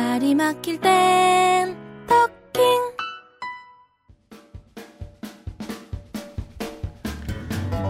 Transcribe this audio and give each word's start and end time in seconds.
말이 0.00 0.34
막힐 0.34 0.80
땐 0.80 1.76
토킹 2.08 2.64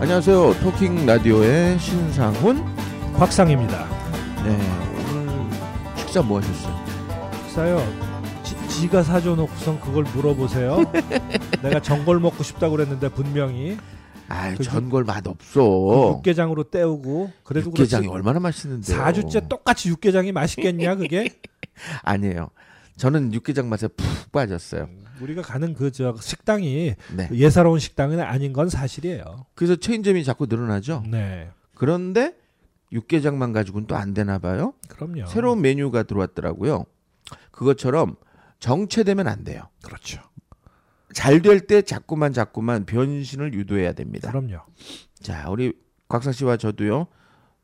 안녕하세요. 0.00 0.54
토킹 0.60 1.06
라디오의 1.06 1.78
신상훈. 1.78 2.64
곽상입니다. 3.14 3.86
네, 4.44 4.58
오늘 5.12 5.50
식사 5.98 6.20
뭐 6.20 6.40
하셨어요? 6.40 6.74
싸요. 7.54 7.78
지, 8.68 8.88
가 8.88 9.04
사줘놓고선 9.04 9.80
그걸 9.80 10.02
물어보세요. 10.02 10.78
내가 11.62 11.80
전골 11.80 12.18
먹고 12.18 12.42
싶다고 12.42 12.72
그랬는데 12.74 13.08
분명히 13.10 13.78
아이, 14.28 14.56
그 14.56 14.64
전골 14.64 15.04
맛 15.04 15.24
없어. 15.28 16.16
육개장으로 16.16 16.64
때우고 16.64 17.30
그래도 17.44 17.68
육개장이 17.68 18.08
그렇지. 18.08 18.12
얼마나 18.12 18.40
맛있는데. 18.40 18.92
4주째 18.96 19.48
똑같이 19.48 19.88
육개장이 19.90 20.32
맛있겠냐 20.32 20.96
그게? 20.96 21.28
아니에요. 22.02 22.50
저는 22.96 23.32
육개장 23.32 23.68
맛에 23.68 23.88
푹 23.88 24.32
빠졌어요. 24.32 24.88
우리가 25.20 25.42
가는 25.42 25.74
그 25.74 25.90
저 25.90 26.14
식당이 26.20 26.94
네. 27.16 27.28
예사로운 27.32 27.78
식당은 27.78 28.20
아닌 28.20 28.52
건 28.52 28.68
사실이에요. 28.68 29.46
그래서 29.54 29.76
체인점이 29.76 30.24
자꾸 30.24 30.46
늘어나죠. 30.46 31.02
네, 31.10 31.50
그런데 31.74 32.34
육개장만 32.92 33.52
가지고는 33.52 33.86
또 33.86 33.96
안 33.96 34.12
되나 34.14 34.38
봐요. 34.38 34.74
그럼요. 34.88 35.26
새로운 35.26 35.60
메뉴가 35.62 36.02
들어왔더라고요. 36.04 36.84
그것처럼 37.52 38.16
정체되면 38.58 39.28
안 39.28 39.44
돼요. 39.44 39.62
그렇죠. 39.82 40.20
잘 41.12 41.40
될 41.42 41.66
때 41.66 41.82
자꾸만 41.82 42.32
자꾸만 42.32 42.84
변신을 42.86 43.54
유도해야 43.54 43.92
됩니다. 43.94 44.30
그럼요. 44.30 44.58
자, 45.20 45.48
우리 45.50 45.72
곽상 46.08 46.32
씨와 46.32 46.56
저도요. 46.56 47.06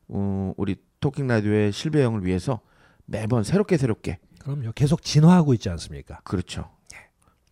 어, 0.09 0.53
우리 0.57 0.75
토킹 0.99 1.27
라디오의 1.27 1.71
실배 1.71 2.03
형을 2.03 2.25
위해서 2.25 2.59
매번 3.07 3.43
새롭게 3.43 3.77
새롭게 3.77 4.19
그럼요. 4.39 4.71
계속 4.73 5.01
진화하고 5.01 5.53
있지 5.55 5.69
않습니까? 5.69 6.19
그렇죠. 6.23 6.69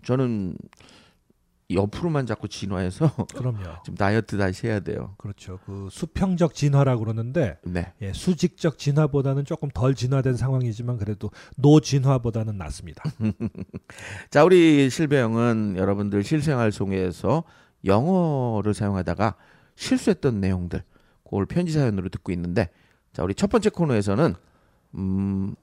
저는 0.03 0.55
옆으로만 1.71 2.27
자꾸 2.27 2.47
진화해서 2.47 3.11
그럼요. 3.35 3.81
좀 3.83 3.95
다이어트 3.95 4.37
다시 4.37 4.67
해야 4.67 4.79
돼요. 4.81 5.15
그렇죠. 5.17 5.59
그 5.65 5.87
수평적 5.91 6.53
진화라고 6.53 6.99
그러는데 7.03 7.57
네. 7.63 7.91
예, 8.01 8.13
수직적 8.13 8.77
진화보다는 8.77 9.45
조금 9.45 9.69
덜 9.69 9.95
진화된 9.95 10.35
상황이지만 10.37 10.97
그래도 10.97 11.31
노 11.57 11.79
진화보다는 11.79 12.57
낫습니다. 12.57 13.03
자, 14.29 14.43
우리 14.43 14.89
실배 14.91 15.19
형은 15.19 15.75
여러분들 15.77 16.23
실생활 16.23 16.71
속에서 16.71 17.43
영어를 17.83 18.75
사용하다가 18.75 19.35
실수했던 19.75 20.39
내용들 20.39 20.83
그걸 21.23 21.47
편지 21.47 21.73
사연으로 21.73 22.09
듣고 22.09 22.31
있는데 22.31 22.69
자, 23.11 23.23
우리 23.23 23.33
첫 23.33 23.49
번째 23.49 23.71
코너에서는 23.71 24.35
음, 24.95 25.55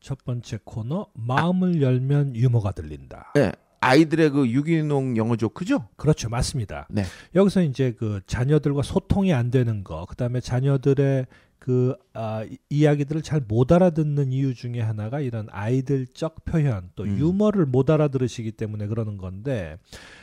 첫 0.00 0.24
번째 0.24 0.58
코너 0.64 1.06
마음을 1.14 1.80
열면 1.80 2.36
유머가 2.36 2.72
들린다. 2.72 3.32
네, 3.34 3.52
아이들의 3.80 4.30
그 4.30 4.48
유기농 4.48 5.16
영어 5.16 5.36
조크죠? 5.36 5.88
그렇죠, 5.96 6.28
맞습니다. 6.28 6.86
네. 6.90 7.04
여기서 7.34 7.62
이제 7.62 7.92
그 7.92 8.20
자녀들과 8.26 8.82
소통이 8.82 9.32
안 9.32 9.50
되는 9.50 9.84
거, 9.84 10.06
그다음에 10.06 10.40
자녀들의 10.40 11.26
그 11.64 11.94
아, 12.12 12.44
이- 12.44 12.58
이야기들을 12.68 13.22
잘 13.22 13.40
못 13.48 13.72
알아듣는 13.72 14.32
이유 14.32 14.54
중에 14.54 14.80
하나가 14.80 15.20
이런 15.20 15.46
아이들적 15.50 16.44
표현 16.44 16.90
또 16.94 17.04
음. 17.04 17.16
유머를 17.18 17.64
못 17.64 17.88
알아들으시기 17.88 18.52
때문에 18.52 18.86
그러는 18.86 19.16
건데 19.16 19.78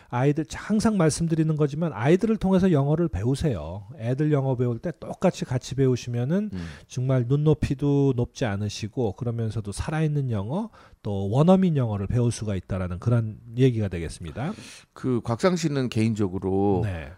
아이들 0.09 0.45
항상 0.53 0.97
말씀드리는 0.97 1.55
거지만 1.55 1.93
아이들을 1.93 2.37
통해서 2.37 2.71
영어를 2.71 3.07
배우세요. 3.07 3.87
애들 3.97 4.31
영어 4.31 4.55
배울 4.55 4.77
때 4.77 4.91
똑같이 4.99 5.43
같이 5.45 5.73
배우시면은 5.73 6.51
음. 6.53 6.65
정말 6.87 7.25
눈높이도 7.27 8.13
높지 8.15 8.45
않으시고 8.45 9.13
그러면서도 9.13 9.71
살아있는 9.71 10.29
영어 10.29 10.69
또 11.01 11.27
원어민 11.31 11.75
영어를 11.75 12.05
배울 12.05 12.31
수가 12.31 12.55
있다라는 12.55 12.99
그런 12.99 13.39
얘기가 13.57 13.87
되겠습니다. 13.87 14.53
그 14.93 15.21
곽상 15.23 15.55
씨는 15.55 15.89
개인적으로 15.89 16.81
네, 16.83 17.09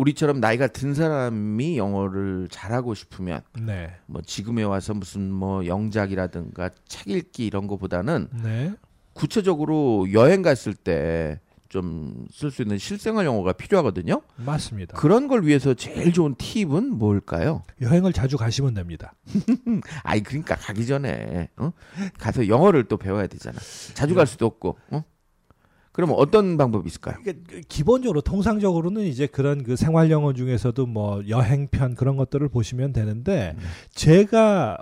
우리처럼 0.00 0.40
나이가 0.40 0.66
든 0.66 0.94
사람이 0.94 1.76
영어를 1.76 2.48
잘하고 2.50 2.94
싶으면 2.94 3.42
네, 3.60 3.94
뭐 4.06 4.22
지금에 4.22 4.62
와서 4.62 4.94
무슨 4.94 5.30
뭐 5.30 5.66
영작이라든가 5.66 6.70
책 6.88 7.08
읽기 7.08 7.46
이런 7.46 7.66
거보다는 7.66 8.28
네. 8.42 8.72
구체적으로 9.12 10.12
여행 10.12 10.42
갔을 10.42 10.74
때 10.74 11.38
좀 11.70 12.26
쓸 12.32 12.50
수 12.50 12.62
있는 12.62 12.78
실생활 12.78 13.24
영어가 13.24 13.52
필요하거든요. 13.52 14.22
맞습니다. 14.36 14.96
그런 14.96 15.28
걸 15.28 15.46
위해서 15.46 15.72
제일 15.72 16.12
좋은 16.12 16.34
팁은 16.36 16.98
뭘까요? 16.98 17.62
여행을 17.80 18.12
자주 18.12 18.36
가시면 18.36 18.74
됩니다. 18.74 19.14
아이 20.02 20.20
그러니까 20.20 20.56
가기 20.56 20.84
전에 20.84 21.48
어? 21.56 21.72
가서 22.18 22.48
영어를 22.48 22.84
또 22.88 22.96
배워야 22.96 23.28
되잖아. 23.28 23.56
자주 23.94 24.16
갈 24.16 24.26
수도 24.26 24.46
없고. 24.46 24.78
어? 24.90 25.04
그러면 25.92 26.16
어떤 26.18 26.56
방법이 26.56 26.86
있을까요? 26.86 27.16
그러니까 27.22 27.44
그 27.48 27.60
기본적으로 27.68 28.20
통상적으로는 28.20 29.02
이제 29.02 29.26
그런 29.26 29.62
그 29.64 29.76
생활 29.76 30.10
영어 30.10 30.32
중에서도 30.32 30.86
뭐 30.86 31.22
여행편 31.28 31.94
그런 31.96 32.16
것들을 32.16 32.48
보시면 32.48 32.92
되는데 32.92 33.54
네. 33.56 33.62
제가 33.92 34.78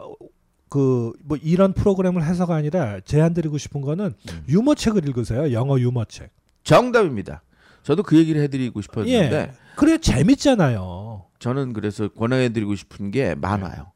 그 0.68 1.12
뭐 1.24 1.38
이런 1.42 1.72
프로그램을 1.72 2.22
해서가 2.24 2.54
아니라 2.54 3.00
제안 3.00 3.34
드리고 3.34 3.58
싶은 3.58 3.80
거는 3.80 4.06
음. 4.32 4.44
유머 4.48 4.74
책을 4.74 5.06
읽으세요. 5.08 5.52
영어 5.52 5.78
유머 5.78 6.04
책. 6.06 6.30
정답입니다. 6.64 7.42
저도 7.82 8.02
그 8.02 8.16
얘기를 8.16 8.40
해드리고 8.42 8.82
싶었는데 8.82 9.36
예. 9.36 9.50
그래 9.76 9.98
재밌잖아요. 9.98 11.24
저는 11.38 11.72
그래서 11.72 12.08
권해드리고 12.08 12.74
싶은 12.74 13.10
게 13.10 13.34
많아요. 13.34 13.92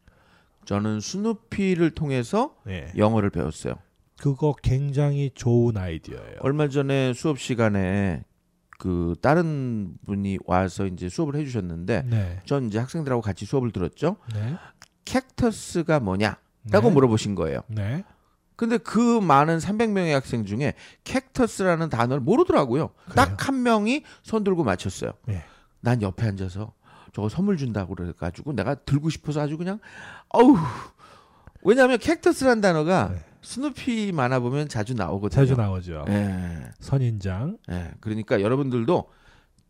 저는 0.65 1.01
스누피를 1.01 1.91
통해서 1.91 2.55
예. 2.69 2.93
영어를 2.97 3.31
배웠어요. 3.31 3.75
그거 4.23 4.55
굉장히 4.63 5.33
좋은 5.35 5.77
아이디어예요. 5.77 6.37
얼마 6.43 6.69
전에 6.69 7.13
수업 7.13 7.41
시간에 7.41 8.23
그 8.79 9.17
다른 9.21 9.95
분이 10.07 10.39
와서 10.47 10.87
이제 10.87 11.09
수업을 11.09 11.35
해주셨는데 11.35 12.03
네. 12.07 12.41
전 12.45 12.69
이제 12.69 12.79
학생들하고 12.79 13.21
같이 13.21 13.45
수업을 13.47 13.73
들었죠. 13.73 14.19
네. 14.33 14.55
캡터스가 15.07 15.99
뭐냐라고 15.99 16.39
네. 16.71 16.91
물어보신 16.91 17.35
거예요. 17.35 17.63
네. 17.67 18.05
근데 18.55 18.79
그 18.79 19.19
많은 19.19 19.59
300명의 19.59 20.13
학생 20.13 20.45
중에 20.45 20.75
캡터스라는 21.03 21.89
단어를 21.89 22.21
모르더라고요. 22.21 22.91
딱 23.17 23.49
한 23.49 23.65
명이 23.65 24.05
손 24.23 24.45
들고 24.45 24.63
맞췄어요. 24.63 25.15
예. 25.31 25.43
난 25.81 26.01
옆에 26.01 26.29
앉아서 26.29 26.73
저거 27.13 27.29
선물 27.29 27.57
준다고 27.57 27.97
그래가지고 27.97 28.53
내가 28.53 28.77
들고 28.77 29.11
싶어서 29.11 29.41
아주 29.41 29.59
그냥 29.59 29.81
어우 30.29 30.57
왜냐하면 31.63 31.99
캡터스라는 31.99 32.61
단어가 32.61 33.09
네. 33.13 33.32
스누피 33.43 34.13
만화 34.13 34.39
보면 34.41 34.69
자주 34.69 34.95
나오거든요. 34.95 35.41
자주 35.45 35.55
나오죠. 35.55 36.05
예, 36.09 36.71
선인장. 36.81 37.59
예. 37.71 37.91
그러니까 38.01 38.41
여러분들도 38.41 39.09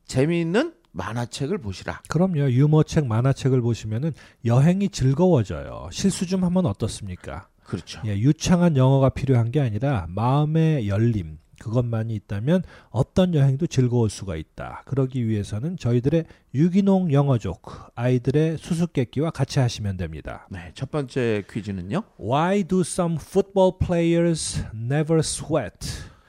재미있는 0.04 0.74
만화책을 0.92 1.58
보시라. 1.58 2.02
그럼요. 2.08 2.50
유머책, 2.50 3.06
만화책을 3.06 3.62
보시면은 3.62 4.12
여행이 4.44 4.90
즐거워져요. 4.90 5.88
실수 5.90 6.26
좀 6.26 6.44
하면 6.44 6.66
어떻습니까? 6.66 7.48
그렇죠. 7.64 8.02
예, 8.04 8.18
유창한 8.18 8.76
영어가 8.76 9.08
필요한 9.08 9.50
게 9.50 9.60
아니라 9.60 10.06
마음의 10.10 10.88
열림 10.88 11.38
그것만이 11.62 12.14
있다면 12.14 12.62
어떤 12.90 13.34
여행도 13.34 13.66
즐거울 13.68 14.10
수가 14.10 14.36
있다. 14.36 14.82
그러기 14.86 15.26
위해서는 15.26 15.76
저희들의 15.76 16.24
유기농 16.54 17.12
영어 17.12 17.38
조크 17.38 17.74
아이들의 17.94 18.58
수수께끼와 18.58 19.30
같이 19.30 19.58
하시면 19.60 19.96
됩니다. 19.96 20.46
네, 20.50 20.72
첫 20.74 20.90
번째 20.90 21.44
퀴즈는요. 21.50 22.02
Why 22.20 22.64
do 22.64 22.80
some 22.80 23.16
football 23.20 23.72
players 23.78 24.64
never 24.74 25.20
sweat? 25.20 25.78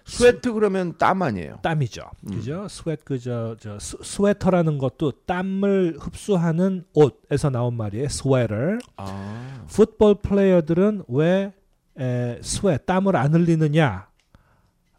sweat 0.05 0.51
그러면 0.51 0.97
땀 0.97 1.21
아니에요. 1.21 1.59
땀이죠. 1.63 2.01
음. 2.29 2.35
그죠? 2.35 2.67
sweat 2.69 3.03
그저 3.05 3.55
저 3.59 3.79
스- 3.79 3.97
스웨터라는 4.03 4.77
것도 4.77 5.11
땀을 5.25 5.95
흡수하는 5.99 6.83
옷에서 6.93 7.49
나온 7.49 7.75
말이에요. 7.75 8.09
스웨터. 8.09 8.53
아, 8.97 9.65
football 9.69 10.15
player들은 10.21 11.03
왜 11.07 11.53
에, 11.97 12.37
스웨 12.41 12.77
땀을 12.85 13.15
안 13.15 13.33
흘리느냐? 13.33 14.07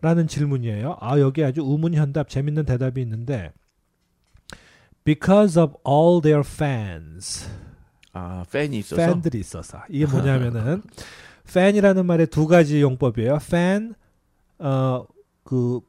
라는 0.04 0.26
질문이에요. 0.28 0.98
아, 1.00 1.18
여기 1.18 1.42
아주 1.42 1.62
우문현답 1.62 2.28
재밌는 2.28 2.66
대답이 2.66 3.00
있는데 3.00 3.52
because 5.02 5.58
of 5.58 5.76
all 5.88 6.20
their 6.20 6.42
fans. 6.46 7.48
아 8.12 8.44
팬이 8.52 8.80
있어서. 8.80 8.96
팬들이 8.96 9.40
있어서. 9.40 9.82
이게 9.88 10.04
뭐냐면은 10.12 10.82
팬이라는 11.50 12.04
말의 12.04 12.26
두 12.26 12.46
가지 12.46 12.82
용법이에요. 12.82 13.38
팬 13.50 13.94
어그 14.58 15.80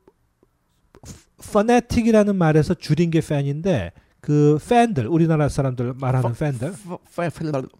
fanatic이라는 1.42 2.38
말에서 2.38 2.74
줄인 2.74 3.12
게 3.12 3.20
팬인데 3.20 3.92
그 4.26 4.58
팬들 4.68 5.06
우리나라 5.06 5.48
사람들 5.50 5.94
말하는 6.00 6.34
팬들 6.34 6.74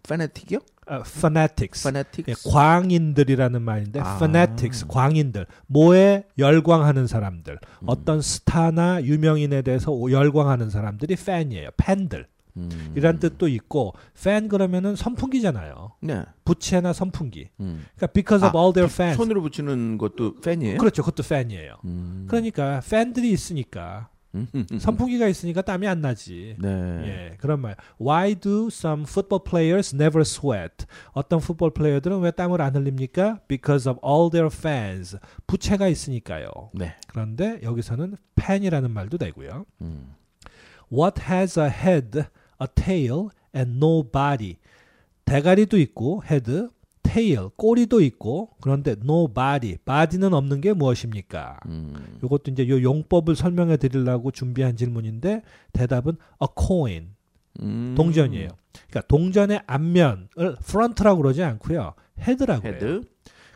페네틱이요? 0.08 0.60
어, 0.88 1.02
fanatics. 1.04 1.82
예, 2.28 2.34
광인들이라는 2.48 3.60
말인데 3.60 3.98
아. 3.98 4.14
fanatics 4.14 4.86
광인들 4.86 5.46
뭐에 5.66 6.22
열광하는 6.38 7.08
사람들 7.08 7.54
음. 7.54 7.86
어떤 7.86 8.22
스타나 8.22 9.02
유명인에 9.02 9.62
대해서 9.62 9.90
오- 9.90 10.12
열광하는 10.12 10.70
사람들이 10.70 11.16
팬이에요 11.16 11.70
팬들 11.76 12.28
음. 12.58 12.92
이란 12.96 13.18
뜻도 13.18 13.48
있고 13.48 13.94
fan 14.16 14.48
그러면은 14.48 14.94
선풍기잖아요. 14.94 15.94
네. 16.00 16.22
부채나 16.44 16.92
선풍기. 16.92 17.48
음. 17.58 17.86
그러니까 17.96 18.06
because 18.12 18.46
of 18.46 18.56
아, 18.56 18.60
all 18.60 18.72
their 18.72 18.90
fans. 18.92 19.16
손으로 19.16 19.42
붙이는 19.42 19.98
것도 19.98 20.36
팬이에요? 20.40 20.78
그렇죠. 20.78 21.02
그것도 21.02 21.24
fan이에요. 21.26 21.74
음. 21.84 22.26
그러니까 22.28 22.80
팬들이 22.88 23.32
있으니까. 23.32 24.08
선풍기가 24.78 25.26
있으니까 25.28 25.62
땀이 25.62 25.86
안 25.86 26.00
나지. 26.00 26.56
네. 26.58 26.68
예, 26.68 27.36
그런 27.38 27.60
말. 27.60 27.76
Why 28.00 28.34
do 28.34 28.68
some 28.68 29.04
football 29.04 29.42
players 29.42 29.94
never 29.94 30.22
sweat? 30.22 30.86
어떤 31.12 31.40
풋볼 31.40 31.72
플레이어들은 31.72 32.20
왜 32.20 32.30
땀을 32.30 32.60
안 32.60 32.74
흘립니까? 32.74 33.40
Because 33.48 33.90
of 33.90 34.00
all 34.04 34.30
their 34.30 34.50
fans. 34.52 35.18
부채가 35.46 35.88
있으니까요. 35.88 36.48
네. 36.74 36.94
그런데 37.08 37.60
여기서는 37.62 38.16
팬이라는 38.34 38.90
말도 38.90 39.18
되고요. 39.18 39.66
음. 39.82 40.14
What 40.92 41.22
has 41.28 41.58
a 41.58 41.68
head, 41.68 42.18
a 42.60 42.66
tail, 42.74 43.28
and 43.54 43.76
no 43.76 44.02
body? 44.02 44.56
대가리도 45.24 45.78
있고 45.78 46.22
head, 46.24 46.68
tail, 47.16 47.48
꼬리도 47.56 48.00
있고 48.02 48.50
그런데 48.60 48.92
no 48.92 49.28
body, 49.28 49.78
body는 49.84 50.34
없는 50.34 50.60
게 50.60 50.72
무엇입니까? 50.74 51.60
음. 51.66 52.18
이것도 52.22 52.50
이제 52.50 52.68
요 52.68 52.82
용법을 52.82 53.34
설명해 53.34 53.78
드리려고 53.78 54.30
준비한 54.30 54.76
질문인데 54.76 55.42
대답은 55.72 56.16
a 56.42 56.48
coin, 56.58 57.14
음. 57.60 57.94
동전이에요. 57.96 58.48
그러니까 58.88 59.00
동전의 59.08 59.62
앞면을 59.66 60.28
front라고 60.62 61.22
그러지 61.22 61.42
않고요. 61.42 61.94
head라고 62.20 62.66
해요. 62.68 62.74
head. 62.74 63.00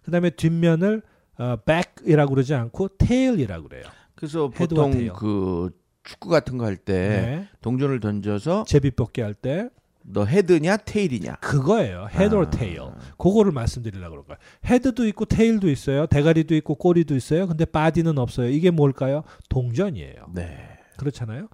그다음에 0.04 0.30
뒷면을 0.30 1.02
어, 1.38 1.56
back이라고 1.64 2.34
그러지 2.34 2.54
않고 2.54 2.96
tail이라고 2.96 3.68
그래요. 3.68 3.84
그래서 4.14 4.48
보통 4.48 4.92
tail. 4.92 5.12
그 5.12 5.70
축구 6.02 6.28
같은 6.30 6.56
거 6.56 6.64
할때 6.64 6.92
네. 6.92 7.48
동전을 7.60 8.00
던져서 8.00 8.64
제비 8.66 8.90
뽑기 8.90 9.20
할 9.20 9.34
때 9.34 9.68
너 10.12 10.24
head냐 10.24 10.78
tail이냐. 10.78 11.36
그거예요. 11.36 12.08
head 12.12 12.34
or 12.34 12.46
아. 12.46 12.50
tail. 12.50 12.90
그거를 13.18 13.52
말씀드리려고 13.52 14.10
그런 14.10 14.26
거예요. 14.26 14.38
head도 14.64 15.06
있고 15.08 15.24
tail도 15.24 15.68
있어요. 15.70 16.06
대가리도 16.06 16.54
있고 16.56 16.74
꼬리도 16.74 17.14
있어요. 17.16 17.46
근데 17.46 17.64
body는 17.64 18.18
없어요. 18.18 18.48
이게 18.48 18.70
뭘까요? 18.70 19.22
동전이에요. 19.48 20.26
네. 20.34 20.78
그렇잖아요. 20.96 21.48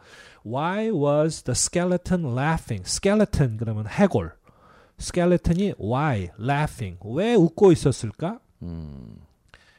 Why 0.45 0.91
was 0.91 1.43
the 1.43 1.55
skeleton 1.55 2.33
laughing? 2.37 2.83
skeleton 2.87 3.57
그러면 3.57 3.87
해골. 3.87 4.33
skeleton이 5.01 5.75
why 5.81 6.31
laughing? 6.41 6.99
왜 7.05 7.35
웃고 7.35 7.73
있었을까? 7.73 8.41
음. 8.63 9.17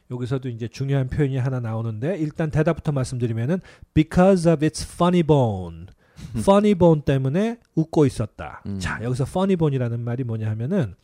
여기서도 0.10 0.50
이제 0.50 0.68
중요한 0.68 1.10
표현이 1.10 1.38
하나 1.38 1.60
나오는데 1.60 2.18
일단 2.18 2.50
대답부터 2.50 2.92
말씀드리면은 2.92 3.60
because 3.94 4.50
of 4.50 4.64
its 4.64 4.86
funny 4.86 5.24
bone. 5.24 5.88
funny 6.38 6.76
bone 6.76 7.02
때문에 7.02 7.60
웃고 7.76 8.06
있었다. 8.06 8.62
음. 8.66 8.80
자, 8.80 9.00
여기서 9.02 9.26
funny 9.28 9.56
bone이라는 9.56 10.00
말이 10.00 10.24
뭐냐 10.24 10.50
하면은 10.52 10.96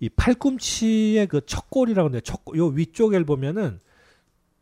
이 0.00 0.08
팔꿈치의 0.08 1.26
그 1.26 1.40
척골이라고 1.44 2.08
하는데 2.08 2.20
척요 2.22 2.66
위쪽을 2.68 3.24
보면은 3.24 3.78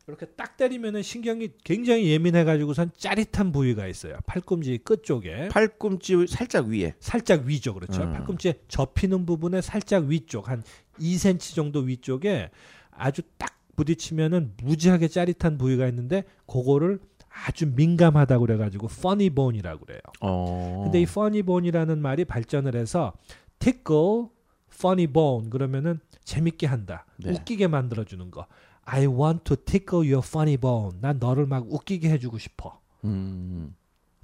이렇게 0.09 0.25
딱 0.25 0.57
때리면은 0.57 1.03
신경이 1.03 1.49
굉장히 1.63 2.09
예민해 2.09 2.43
가지고선 2.43 2.89
짜릿한 2.97 3.51
부위가 3.51 3.87
있어요. 3.87 4.17
팔꿈치 4.25 4.79
끝 4.79 5.03
쪽에. 5.03 5.49
팔꿈치 5.49 6.25
살짝 6.27 6.65
위에. 6.65 6.95
살짝 6.99 7.45
위죠, 7.45 7.75
그렇죠. 7.75 8.01
음. 8.01 8.13
팔꿈치에 8.13 8.55
접히는 8.67 9.27
부분에 9.27 9.61
살짝 9.61 10.05
위쪽 10.05 10.49
한 10.49 10.63
2cm 10.99 11.55
정도 11.55 11.81
위쪽에 11.81 12.49
아주 12.89 13.21
딱 13.37 13.55
부딪히면은 13.75 14.53
무지하게 14.63 15.07
짜릿한 15.07 15.57
부위가 15.59 15.87
있는데 15.87 16.23
그거를 16.47 16.99
아주 17.45 17.71
민감하다고 17.75 18.45
그래가지고 18.45 18.87
funny 18.91 19.29
bone이라고 19.29 19.85
그래요. 19.85 19.99
어. 20.21 20.81
근데 20.83 21.01
이 21.01 21.03
funny 21.03 21.41
bone이라는 21.43 22.01
말이 22.01 22.25
발전을 22.25 22.75
해서 22.75 23.13
tickle 23.59 24.27
funny 24.71 25.07
bone 25.07 25.49
그러면은 25.49 25.99
재밌게 26.23 26.67
한다, 26.67 27.05
네. 27.17 27.31
웃기게 27.31 27.67
만들어주는 27.67 28.29
거. 28.31 28.45
I 28.85 29.05
want 29.07 29.43
to 29.45 29.55
tickle 29.55 30.07
your 30.11 30.25
funny 30.25 30.57
bone. 30.57 30.97
난 31.01 31.19
너를 31.19 31.45
막 31.45 31.65
웃기게 31.71 32.09
해주고 32.09 32.37
싶어. 32.37 32.79
음. 33.03 33.75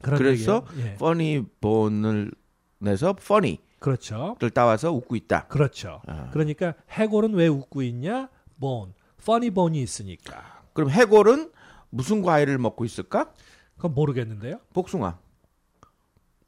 그래서 0.02 0.30
얘기예요. 0.30 0.66
예. 0.78 0.94
funny 0.94 1.46
bone을 1.62 2.32
내서 2.80 3.16
funny를 3.18 3.64
그렇죠. 3.80 4.36
따와서 4.54 4.92
웃고 4.92 5.16
있다. 5.16 5.48
그렇죠. 5.48 6.02
아. 6.08 6.30
그러니까 6.32 6.74
해골은 6.92 7.34
왜 7.34 7.48
웃고 7.48 7.82
있냐? 7.84 8.30
bone, 8.60 8.94
funny 9.20 9.50
bone이 9.52 9.82
있으니까. 9.82 10.64
그럼 10.74 10.90
해골은 10.90 11.52
무슨 11.96 12.22
과일을 12.22 12.58
먹고 12.58 12.84
있을까? 12.84 13.32
그건 13.78 13.94
모르겠는데요. 13.94 14.60
복숭아. 14.74 15.18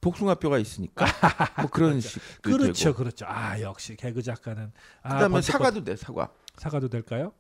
복숭아뼈가 0.02 0.58
있으니까 0.60 1.06
뭐 1.62 1.70
그런 1.70 2.00
식. 2.02 2.22
그렇죠, 2.42 2.94
그렇죠. 2.94 3.26
아 3.28 3.60
역시 3.62 3.96
개그 3.96 4.22
작가는. 4.22 4.72
아, 5.02 5.10
그다음에 5.10 5.34
번쩍 5.34 5.54
사과도 5.54 5.84
돼 5.84 5.96
사과. 5.96 6.30
사과도 6.58 6.90
될까요? 6.90 7.32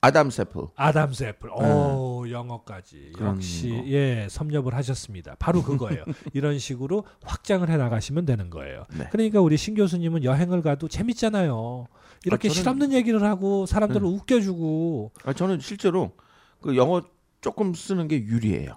Adam's 0.00 0.42
apple. 0.42 0.66
Adam's 0.76 1.24
apple. 1.24 1.50
오, 1.50 2.26
영어까지. 2.28 3.12
그런 3.14 3.36
역시 3.36 3.70
거. 3.70 3.86
예, 3.88 4.26
섭렵을 4.30 4.74
하셨습니다. 4.74 5.36
바로 5.38 5.62
그거예요. 5.62 6.04
이런 6.34 6.58
식으로 6.58 7.04
확장을 7.24 7.68
해 7.68 7.76
나가시면 7.76 8.26
되는 8.26 8.50
거예요. 8.50 8.84
네. 8.96 9.08
그러니까 9.10 9.40
우리 9.40 9.56
신 9.56 9.74
교수님은 9.74 10.22
여행을 10.24 10.62
가도 10.62 10.86
재밌잖아요. 10.88 11.86
이렇게 12.24 12.48
아, 12.48 12.50
저는- 12.50 12.54
실없는 12.54 12.92
얘기를 12.92 13.22
하고 13.24 13.64
사람들을 13.66 14.02
네. 14.02 14.08
웃겨주고 14.16 15.12
아, 15.24 15.32
저는 15.32 15.60
실제로 15.60 16.12
그 16.60 16.76
영어 16.76 17.02
조금 17.40 17.74
쓰는 17.74 18.08
게 18.08 18.20
유리해요. 18.22 18.76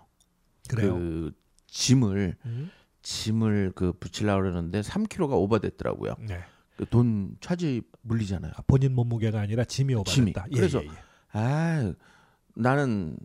그래요. 0.70 0.94
그 0.96 1.32
짐을 1.68 2.36
음? 2.46 2.70
짐을 3.02 3.72
그 3.76 3.94
붙이려고 3.94 4.42
그러는데 4.42 4.82
3kg가 4.82 5.32
오버됐더라고요. 5.32 6.16
네. 6.28 6.44
그 6.76 6.86
돈 6.86 7.36
차지 7.42 7.82
물리잖아요. 8.04 8.54
아, 8.56 8.62
본인 8.66 8.94
몸무게가 8.96 9.40
아니라 9.42 9.66
짐이 9.66 9.94
짐이. 10.06 10.32
오바됐다. 10.32 10.48
그래서 10.56 10.82
예, 10.84 10.88
예, 10.88 10.92
아, 11.34 11.94
나는 12.56 13.18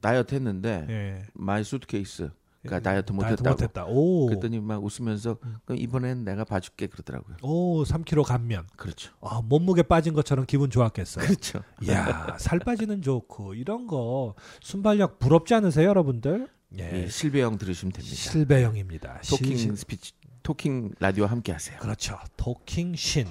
다이어트 0.00 0.34
했는데 0.36 0.86
예. 0.88 0.92
예. 0.94 1.22
my 1.34 1.64
suitcase 1.64 2.30
그러니까 2.62 2.76
예. 2.76 2.82
다이어트 2.82 3.12
다이어트 3.12 3.12
못했다고. 3.12 3.50
못했다. 3.50 3.84
오. 3.86 4.26
그랬더니 4.26 4.60
막 4.60 4.82
웃으면서 4.84 5.36
그럼 5.64 5.78
이번엔 5.78 6.24
내가 6.24 6.44
봐줄게 6.44 6.86
그러더라고요. 6.86 7.36
오, 7.42 7.82
3kg 7.84 8.22
감면. 8.24 8.66
그렇죠. 8.76 9.12
아, 9.20 9.40
몸무게 9.44 9.82
빠진 9.82 10.14
것처럼 10.14 10.46
기분 10.46 10.70
좋았겠어요. 10.70 11.24
그렇죠. 11.26 11.62
이야, 11.82 12.36
살 12.38 12.58
빠지는 12.60 13.02
좋고 13.02 13.54
이런 13.54 13.86
거 13.86 14.34
순발력 14.62 15.18
부럽지 15.18 15.54
않으세요, 15.54 15.88
여러분들? 15.88 16.48
예, 16.78 17.02
예. 17.02 17.08
실배형 17.08 17.58
들으시면 17.58 17.92
됩니다. 17.92 18.14
실배형입니다. 18.16 19.20
토킹 19.28 19.56
실- 19.56 19.76
스피치, 19.76 20.12
토킹 20.42 20.92
라디오 21.00 21.26
함께 21.26 21.52
하세요. 21.52 21.78
그렇죠. 21.80 22.18
토킹 22.36 22.94
신. 22.96 23.26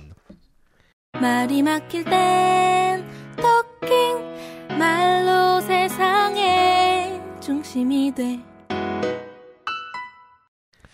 말이 1.13 1.62
막힐 1.63 2.04
땐 2.06 3.06
토킹 3.38 4.78
말로 4.78 5.59
세상의 5.61 7.21
중심이 7.42 8.14
돼 8.16 8.40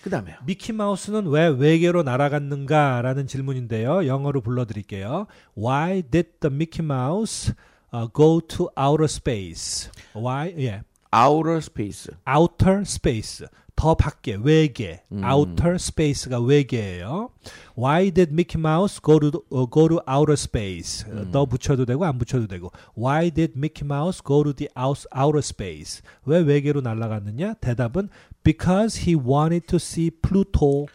그다음에요. 0.04 0.38
미키 0.46 0.74
마우스는 0.74 1.28
왜 1.28 1.48
외계로 1.48 2.04
날아갔는가라는 2.04 3.28
질문인데요. 3.28 4.08
영어로 4.08 4.42
불러드릴게요. 4.42 5.28
Why 5.58 6.04
did 6.04 6.40
the 6.40 6.54
Mickey 6.54 6.86
Mouse 6.86 7.54
uh, 7.94 8.08
go 8.14 8.40
to 8.42 8.70
outer 8.78 9.06
space? 9.06 9.90
Why? 10.16 10.54
예. 10.60 10.84
Outer 11.14 11.58
space. 11.58 12.10
outer 12.28 12.82
space 12.82 13.46
더 13.78 13.94
밖에 13.94 14.36
외계 14.42 15.04
음. 15.12 15.24
outer 15.24 15.76
space가 15.76 16.40
외계예요. 16.40 17.30
Why 17.78 18.10
did 18.10 18.34
Mickey 18.34 18.60
Mouse 18.60 19.00
go 19.00 19.20
to 19.20 19.44
uh, 19.54 19.70
go 19.70 19.88
to 19.88 20.00
outer 20.10 20.34
space? 20.34 21.06
음. 21.08 21.32
더 21.32 21.46
붙여도 21.46 21.86
되고 21.86 22.04
안 22.04 22.18
붙여도 22.18 22.48
되고. 22.48 22.72
Why 22.98 23.30
did 23.30 23.54
Mickey 23.56 23.86
Mouse 23.86 24.20
go 24.26 24.44
to 24.44 24.52
the 24.52 24.68
out, 24.76 25.06
outer 25.16 25.40
space? 25.46 26.02
왜 26.26 26.40
외계로 26.40 26.82
날아갔느냐? 26.82 27.54
대답은 27.62 28.10
because 28.44 29.06
he 29.06 29.16
wanted 29.16 29.68
to 29.68 29.78
see 29.78 30.10
Pluto. 30.10 30.88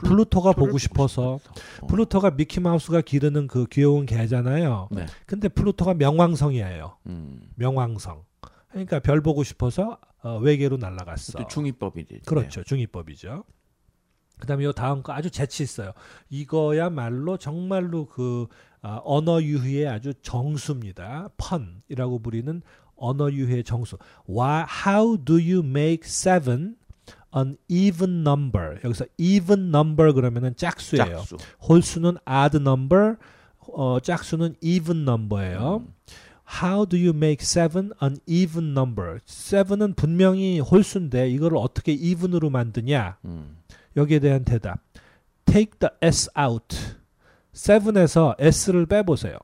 플루토가 0.00 0.52
보고 0.52 0.78
싶어서 0.78 1.40
어. 1.82 1.86
플루토가 1.86 2.30
미키 2.30 2.60
마우스가 2.60 3.02
기르는 3.02 3.48
그 3.48 3.66
귀여운 3.66 4.06
개잖아요. 4.06 4.88
네. 4.92 5.04
근데 5.26 5.48
플루토가 5.48 5.92
명왕성이에요. 5.92 6.96
음. 7.06 7.42
명왕성. 7.56 8.22
그러니까 8.70 9.00
별 9.00 9.20
보고 9.20 9.42
싶어서 9.42 9.98
어, 10.22 10.38
외계로 10.38 10.76
날아갔어. 10.76 11.38
또 11.38 11.46
중의법이지. 11.46 12.20
그렇죠. 12.26 12.62
중의법이죠. 12.62 13.44
그다음에 14.38 14.64
요 14.64 14.72
다음 14.72 15.02
거 15.02 15.12
아주 15.12 15.30
재치 15.30 15.62
있어요. 15.62 15.92
이거야말로 16.30 17.36
정말로 17.36 18.06
그 18.06 18.46
아, 18.82 19.00
언어 19.04 19.42
유희의 19.42 19.88
아주 19.88 20.14
정수입니다. 20.22 21.28
pun이라고 21.36 22.20
부르는 22.20 22.62
언어 22.96 23.30
유희의 23.30 23.64
정수. 23.64 23.98
Why, 24.28 24.64
how 24.86 25.22
do 25.22 25.34
you 25.34 25.60
make 25.60 26.04
seven 26.04 26.76
an 27.36 27.56
even 27.68 28.20
number? 28.26 28.78
여기서 28.84 29.06
even 29.18 29.68
number 29.68 30.12
그러면은 30.12 30.56
짝수예요. 30.56 31.18
짝수. 31.18 31.36
홀수는 31.68 32.16
odd 32.26 32.56
number, 32.58 33.16
어, 33.72 34.00
짝수는 34.00 34.56
even 34.62 35.02
number예요. 35.02 35.84
음. 35.86 35.94
How 36.50 36.84
do 36.84 36.98
you 36.98 37.10
make 37.14 37.42
seven 37.42 37.92
an 38.02 38.16
even 38.26 38.72
number? 38.72 39.20
seven은 39.24 39.94
분명히 39.94 40.58
홀수인데 40.58 41.30
이걸 41.30 41.56
어떻게 41.56 41.92
even으로 41.92 42.50
만드냐? 42.50 43.18
음. 43.24 43.56
여기에 43.96 44.18
대한 44.18 44.44
대답. 44.44 44.80
Take 45.44 45.78
the 45.78 45.90
S 46.02 46.28
out. 46.38 46.76
seven에서 47.54 48.34
s를 48.38 48.86
빼보세요. 48.86 49.36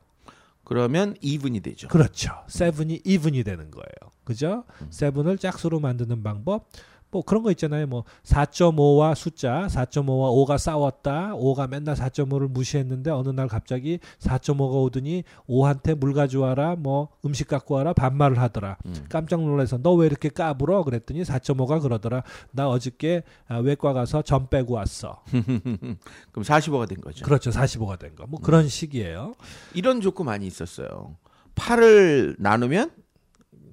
그러면 0.63 1.15
even이 1.21 1.61
되죠. 1.61 1.87
그렇죠. 1.87 2.31
seven이 2.49 3.01
even이 3.05 3.43
되는 3.43 3.71
거예요. 3.71 4.11
그죠? 4.25 4.65
음. 4.81 4.87
seven을 4.91 5.37
짝수로 5.37 5.79
만드는 5.79 6.23
방법. 6.23 6.69
뭐 7.11 7.21
그런 7.21 7.43
거 7.43 7.51
있잖아요. 7.51 7.87
뭐 7.87 8.03
4.5와 8.23 9.15
숫자 9.15 9.67
4.5와 9.67 10.45
5가 10.47 10.57
싸웠다. 10.57 11.33
5가 11.33 11.69
맨날 11.69 11.95
4.5를 11.95 12.47
무시했는데 12.49 13.11
어느 13.11 13.29
날 13.29 13.47
갑자기 13.47 13.99
4.5가 14.19 14.83
오더니 14.83 15.23
5한테 15.49 15.95
물 15.95 16.13
가져와라. 16.13 16.75
뭐 16.77 17.09
음식 17.25 17.47
갖고 17.47 17.75
와라. 17.75 17.93
반말을 17.93 18.39
하더라. 18.39 18.77
음. 18.85 19.05
깜짝 19.09 19.41
놀라서 19.41 19.77
너 19.77 19.97
왜 19.97 20.05
이렇게 20.05 20.29
까불어? 20.29 20.83
그랬더니 20.83 21.23
4.5가 21.23 21.81
그러더라. 21.81 22.23
나 22.51 22.69
어저께 22.69 23.23
아, 23.47 23.57
외과 23.57 23.93
가서 23.93 24.21
점 24.21 24.47
빼고 24.47 24.75
왔어. 24.75 25.23
그럼 25.31 25.97
45가 26.43 26.87
된 26.87 27.01
거죠. 27.01 27.25
그렇죠. 27.25 27.49
45가 27.49 27.97
된 27.97 28.15
거. 28.15 28.27
뭐 28.27 28.39
그런 28.39 28.67
식이에요. 28.67 29.33
이런 29.73 30.01
조건 30.01 30.27
많이 30.27 30.45
있었어요. 30.45 31.15
8을 31.55 32.35
나누면 32.37 32.91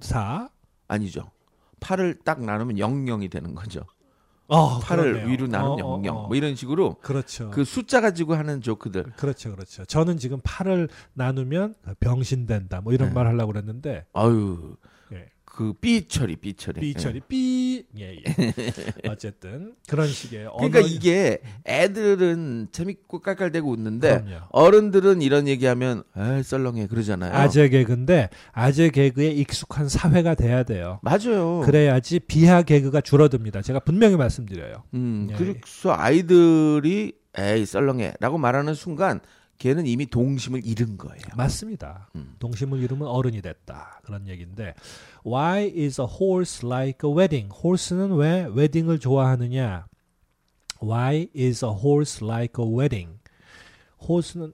4. 0.01 0.49
아니죠. 0.89 1.31
8을 1.85 2.25
딱 2.25 2.43
나누면 2.43 2.77
00이 2.77 3.31
되는 3.31 3.55
거죠. 3.55 3.83
어, 4.47 4.79
8을 4.81 4.97
그러네요. 4.97 5.27
위로 5.27 5.47
나누면 5.47 5.85
어, 5.85 5.95
어, 5.95 6.01
00. 6.01 6.09
어. 6.11 6.27
뭐 6.27 6.37
이런 6.37 6.55
식으로 6.55 6.97
그렇죠. 7.01 7.51
그 7.51 7.65
숫자 7.65 8.01
가지고 8.01 8.35
하는 8.35 8.61
조크들. 8.61 9.05
그렇죠, 9.17 9.51
그렇죠. 9.51 9.85
저는 9.85 10.19
지금 10.19 10.41
팔을 10.43 10.89
나누면 11.15 11.75
병신된다. 12.01 12.81
뭐 12.83 12.93
이런 12.93 13.09
네. 13.11 13.15
말 13.15 13.27
하려고 13.27 13.53
그랬는데 13.53 14.07
아유. 14.13 14.77
예. 15.55 15.57
그삐 15.57 16.09
처리 16.09 16.37
삐 16.37 16.55
처리. 16.55 16.81
삐처리 16.81 17.21
삐. 17.29 17.85
예, 17.99 18.17
예. 18.17 18.23
어쨌든 19.09 19.75
그런 19.89 20.09
식의 20.09 20.49
그러니까 20.57 20.79
언어- 20.81 20.87
이게 20.87 21.41
애들은 21.67 22.69
재밌고 22.73 23.21
깔깔대고 23.21 23.71
웃는데 23.71 24.23
그럼요. 24.25 24.43
어른들은 24.51 25.23
이런 25.23 25.47
얘기하면 25.49 26.03
에 26.17 26.43
썰렁해 26.43 26.87
그러잖아요. 26.89 27.33
아재 27.33 27.69
개그인데 27.69 28.31
아재 28.53 28.91
개그에 28.91 29.29
익숙한 29.29 29.89
사회가 29.89 30.35
돼야 30.35 30.63
돼요. 30.65 30.99
맞아요. 31.03 31.61
그래야지 31.65 32.21
비하 32.21 32.63
개그가 32.63 33.01
줄어듭니다. 33.01 33.63
제가 33.63 33.81
분명히 33.81 34.17
말씀드려요. 34.17 34.83
음, 34.95 35.29
예. 35.31 35.35
그래서 35.37 35.93
아이들이 35.97 37.13
에이 37.37 37.67
썰렁해라고 37.67 38.39
말하는 38.39 38.75
순간 38.75 39.21
걔는 39.59 39.87
이미 39.87 40.07
동심을 40.07 40.63
잃은 40.65 40.97
거예요. 40.99 41.23
맞습니다. 41.37 42.09
음. 42.17 42.35
동심을 42.39 42.81
잃으면 42.81 43.09
어른이 43.09 43.41
됐다. 43.43 44.01
그런 44.05 44.27
얘기인데 44.29 44.75
Why 45.25 45.73
is 45.77 46.01
a 46.01 46.07
horse 46.07 46.67
like 46.67 47.09
a 47.09 47.15
wedding? 47.15 47.51
horse는 47.55 48.13
왜 48.17 48.47
웨딩을 48.53 48.99
좋아하느냐? 48.99 49.87
Why 50.83 51.29
is 51.37 51.65
a 51.65 51.71
horse 51.71 52.25
like 52.25 52.63
a 52.63 52.69
wedding? 52.71 53.19
horse는 54.03 54.53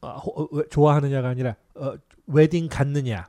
아, 0.00 0.10
호- 0.16 0.42
어, 0.44 0.48
왜 0.52 0.62
좋아하느냐가 0.70 1.28
아니라 1.28 1.56
어, 1.74 1.94
웨딩 2.26 2.68
갔느냐? 2.68 3.26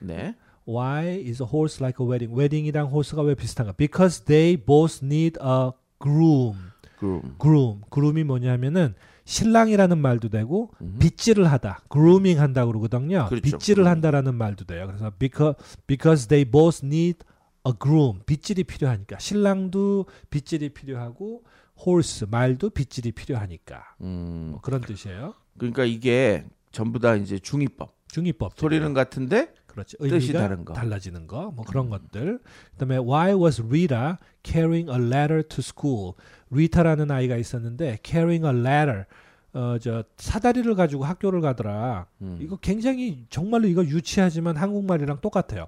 네. 0.00 0.34
Why 0.66 1.06
is 1.26 1.42
a 1.42 1.48
horse 1.48 1.82
like 1.82 2.02
a 2.04 2.08
wedding? 2.08 2.34
웨딩이랑 2.34 2.88
호스가 2.88 3.22
왜 3.22 3.34
비슷한가? 3.34 3.72
Because 3.72 4.24
they 4.24 4.56
both 4.56 5.04
need 5.04 5.38
a 5.40 5.70
groom. 5.98 6.56
그럼 6.98 7.36
groom. 7.38 7.80
groom이 7.90 8.24
뭐냐면은 8.24 8.94
신랑이라는 9.28 9.98
말도 9.98 10.30
되고 10.30 10.70
음. 10.80 10.96
빗질을 10.98 11.50
하다, 11.52 11.82
grooming 11.92 12.40
한다 12.40 12.64
고 12.64 12.72
그러거든요. 12.72 13.26
그렇죠. 13.28 13.42
빗질을 13.42 13.86
한다라는 13.86 14.34
말도 14.34 14.64
돼요. 14.64 14.86
그래서 14.86 15.12
because 15.18 15.54
because 15.86 16.28
they 16.28 16.50
both 16.50 16.84
need 16.84 17.18
a 17.66 17.72
groom. 17.78 18.20
빗질이 18.24 18.64
필요하니까 18.64 19.18
신랑도 19.18 20.06
빗질이 20.30 20.70
필요하고 20.70 21.44
horse 21.86 22.26
말도 22.30 22.70
빗질이 22.70 23.12
필요하니까 23.12 23.96
음, 24.00 24.48
뭐 24.52 24.60
그런 24.62 24.80
뜻이에요. 24.80 25.34
그러니까 25.58 25.84
이게 25.84 26.46
전부 26.72 26.98
다 26.98 27.14
이제 27.14 27.38
중이법 27.38 27.98
중의법 28.08 28.58
소리는 28.58 28.94
같은데 28.94 29.52
그렇죠. 29.78 29.96
뜻이 29.98 30.32
다른 30.32 30.64
거. 30.64 30.72
달라지는 30.72 31.28
거, 31.28 31.52
뭐 31.54 31.64
그런 31.64 31.88
것들. 31.88 32.40
그다음에 32.72 32.96
Why 32.96 33.34
was 33.34 33.62
Rita 33.62 34.16
carrying 34.42 34.90
a 34.90 34.98
letter 34.98 35.46
to 35.46 35.60
school? 35.60 36.14
리타라는 36.50 37.10
아이가 37.10 37.36
있었는데 37.36 37.98
carrying 38.04 38.46
a 38.46 38.52
letter, 38.52 39.04
어저 39.52 40.04
사다리를 40.16 40.74
가지고 40.74 41.04
학교를 41.04 41.40
가더라. 41.40 42.06
음. 42.22 42.38
이거 42.40 42.56
굉장히 42.56 43.26
정말로 43.30 43.66
이거 43.66 43.84
유치하지만 43.84 44.56
한국말이랑 44.56 45.20
똑같아요. 45.20 45.66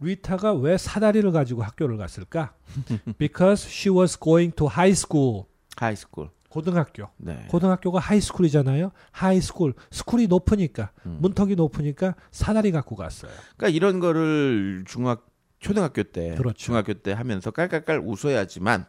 리타가 0.00 0.54
왜 0.54 0.78
사다리를 0.78 1.30
가지고 1.30 1.62
학교를 1.62 1.96
갔을까? 1.98 2.54
Because 3.18 3.68
she 3.68 3.94
was 3.94 4.18
going 4.18 4.54
to 4.56 4.66
high 4.66 4.92
school. 4.92 5.44
high 5.76 5.96
school. 5.96 6.30
고등학교. 6.48 7.08
네. 7.16 7.46
고등학교가 7.48 8.00
하이스쿨이잖아요. 8.00 8.90
하이스쿨. 9.12 9.74
스쿨이 9.90 10.26
높으니까 10.26 10.90
음. 11.06 11.18
문턱이 11.20 11.54
높으니까 11.54 12.16
사다리 12.32 12.72
갖고 12.72 12.96
갔어요. 12.96 13.30
그러니까 13.56 13.76
이런 13.76 14.00
거를 14.00 14.84
중학 14.86 15.26
초등학교 15.60 16.02
때, 16.02 16.34
그렇죠. 16.36 16.56
중학교 16.56 16.94
때 16.94 17.12
하면서 17.12 17.50
깔깔깔 17.50 18.00
웃어야지만 18.02 18.86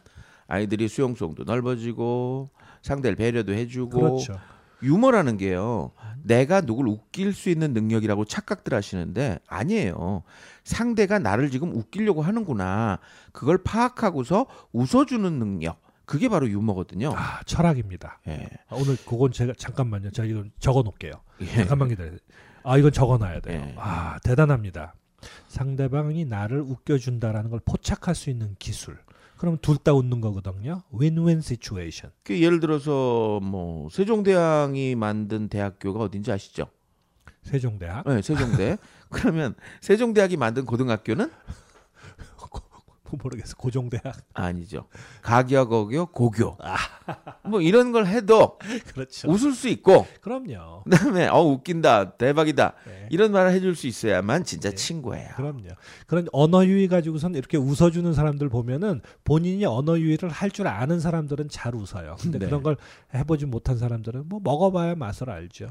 아이들이 0.51 0.89
수용성도 0.89 1.46
넓어지고 1.46 2.50
상대를 2.81 3.15
배려도 3.15 3.53
해주고 3.53 3.89
그렇죠. 3.89 4.38
유머라는 4.84 5.38
게요. 5.38 5.91
내가 6.24 6.60
누굴 6.60 6.88
웃길 6.89 7.34
수 7.34 7.50
있는 7.50 7.72
능력이라고 7.74 8.25
착각들 8.25 8.74
하시는데 8.74 9.39
아니에요. 9.48 10.24
상대가 10.65 11.20
나를 11.20 11.51
지금 11.51 11.74
웃기려고 11.74 12.22
하는구나. 12.22 13.00
그걸 13.31 13.63
파악하고서 13.63 14.48
웃어주는 14.74 15.39
능력. 15.39 15.79
그게 16.05 16.27
바로 16.27 16.50
유머거든요. 16.50 17.13
아, 17.15 17.41
철학입니다. 17.46 18.20
예. 18.27 18.50
아, 18.67 18.75
오늘 18.75 18.98
그건 19.05 19.31
제가 19.31 19.53
잠깐만요. 19.58 20.12
제가 20.12 20.27
이거 20.27 20.43
적어 20.60 20.81
놓을게요. 20.81 21.13
예. 21.41 21.46
잠깐만 21.46 21.88
기다려요. 21.88 22.17
아, 22.63 22.77
이건 22.77 22.91
적어 22.91 23.17
놔야 23.17 23.39
돼요. 23.39 23.62
예. 23.65 23.75
아, 23.77 24.20
대단합니다. 24.24 24.96
상대방이 25.48 26.25
나를 26.25 26.60
웃겨준다라는 26.60 27.51
걸 27.51 27.62
포착할 27.63 28.15
수 28.15 28.29
있는 28.29 28.55
기술. 28.60 28.98
그럼 29.41 29.57
둘 29.60 29.79
다 29.79 29.91
웃는 29.91 30.21
거거든요. 30.21 30.83
윈윈 30.91 31.41
시츄에이션. 31.41 32.12
그 32.24 32.39
예를 32.39 32.60
들어서 32.60 33.39
뭐 33.41 33.89
세종대왕이 33.89 34.93
만든 34.93 35.50
대학교가 35.50 36.00
어딘지 36.03 36.31
아시죠? 36.31 36.67
세종대학. 37.41 38.07
네, 38.07 38.21
세종대. 38.21 38.77
그러면 39.10 39.55
세종대학이 39.79 40.38
만든 40.38 40.63
고등학교는 40.63 41.31
모르겠어. 43.22 43.56
고종대학. 43.56 44.15
아니죠. 44.34 44.86
가격어교 45.22 46.08
고교. 46.08 46.58
뭐 47.48 47.62
이런 47.62 47.91
걸 47.91 48.06
해도 48.08 48.58
그렇죠. 48.94 49.30
웃을 49.30 49.53
수 49.53 49.68
있고 49.70 50.06
그럼요. 50.22 50.84
그다음에 50.84 51.27
어 51.27 51.41
웃긴다 51.41 52.18
대박이다 52.18 52.74
네. 52.86 53.08
이런 53.10 53.32
말을 53.32 53.51
해줄 53.51 53.75
수 53.75 53.88
있어야만 53.88 54.44
진짜 54.44 54.70
네. 54.70 54.75
친구예요. 54.75 55.30
그럼요. 55.36 55.68
그런 56.08 56.27
언어 56.32 56.65
유희 56.65 56.88
가지고선 56.88 57.36
이렇게 57.36 57.58
웃어주는 57.58 58.13
사람들 58.13 58.50
보면은 58.50 59.01
본인이 59.24 59.65
언어 59.65 59.98
유희를 59.98 60.30
할 60.30 60.51
줄 60.51 60.68
아는 60.68 61.00
사람들은 61.00 61.48
잘 61.50 61.74
웃어요. 61.75 62.18
근데 62.20 62.38
네. 62.38 62.46
그런 62.46 62.62
걸 62.62 62.75
해보지 63.15 63.46
못한 63.46 63.77
사람들은 63.77 64.27
뭐 64.27 64.41
먹어봐야 64.44 64.96
맛을 64.96 65.30
알죠. 65.30 65.68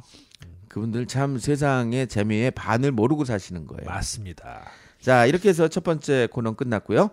그분들 0.69 1.07
참 1.07 1.37
세상의 1.37 2.07
재미의 2.07 2.53
반을 2.53 2.93
모르고 2.93 3.27
사시는 3.27 3.67
거예요. 3.67 3.85
맞습니다. 3.85 4.63
자 5.01 5.27
이렇게 5.27 5.51
해서 5.51 5.69
첫 5.69 5.85
번째 5.85 6.29
코너 6.33 6.53
끝났고요. 6.55 7.11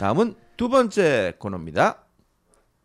다음은 0.00 0.34
두 0.56 0.70
번째 0.70 1.34
코너입니다. 1.38 2.06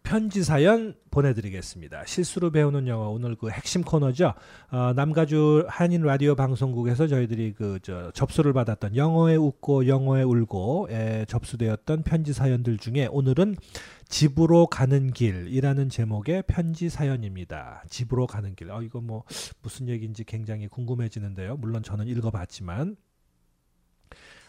편지 0.04 0.44
사연 0.44 0.96
보내드리겠습니다. 1.12 2.06
실수로 2.06 2.52
배우는 2.52 2.90
영어 2.90 3.08
오늘 3.08 3.36
그 3.36 3.50
핵심 3.50 3.84
코너죠. 3.84 4.34
어, 4.70 4.92
남가주 4.94 5.66
한인 5.70 6.02
라디오 6.02 6.36
방송국에서 6.36 7.08
저희들이 7.08 7.54
그 7.54 7.80
저 7.82 8.12
접수를 8.12 8.52
받았던 8.52 8.98
영어에 8.98 9.38
웃고 9.38 9.88
영어에 9.88 10.24
울고에 10.24 11.24
접수되었던 11.30 12.04
편지 12.04 12.34
사연들 12.34 12.80
중에 12.80 13.08
오늘은 13.10 13.56
집으로 14.10 14.68
가는 14.68 15.10
길이라는 15.12 15.88
제목의 15.88 16.44
편지 16.48 16.90
사연입니다. 16.90 17.86
집으로 17.90 18.28
가는 18.28 18.56
길. 18.56 18.72
어, 18.72 18.82
이거 18.82 19.00
뭐 19.00 19.24
무슨 19.62 19.88
얘기인지 19.88 20.26
굉장히 20.26 20.68
궁금해지는데요. 20.68 21.56
물론 21.56 21.82
저는 21.82 22.08
읽어봤지만. 22.10 22.98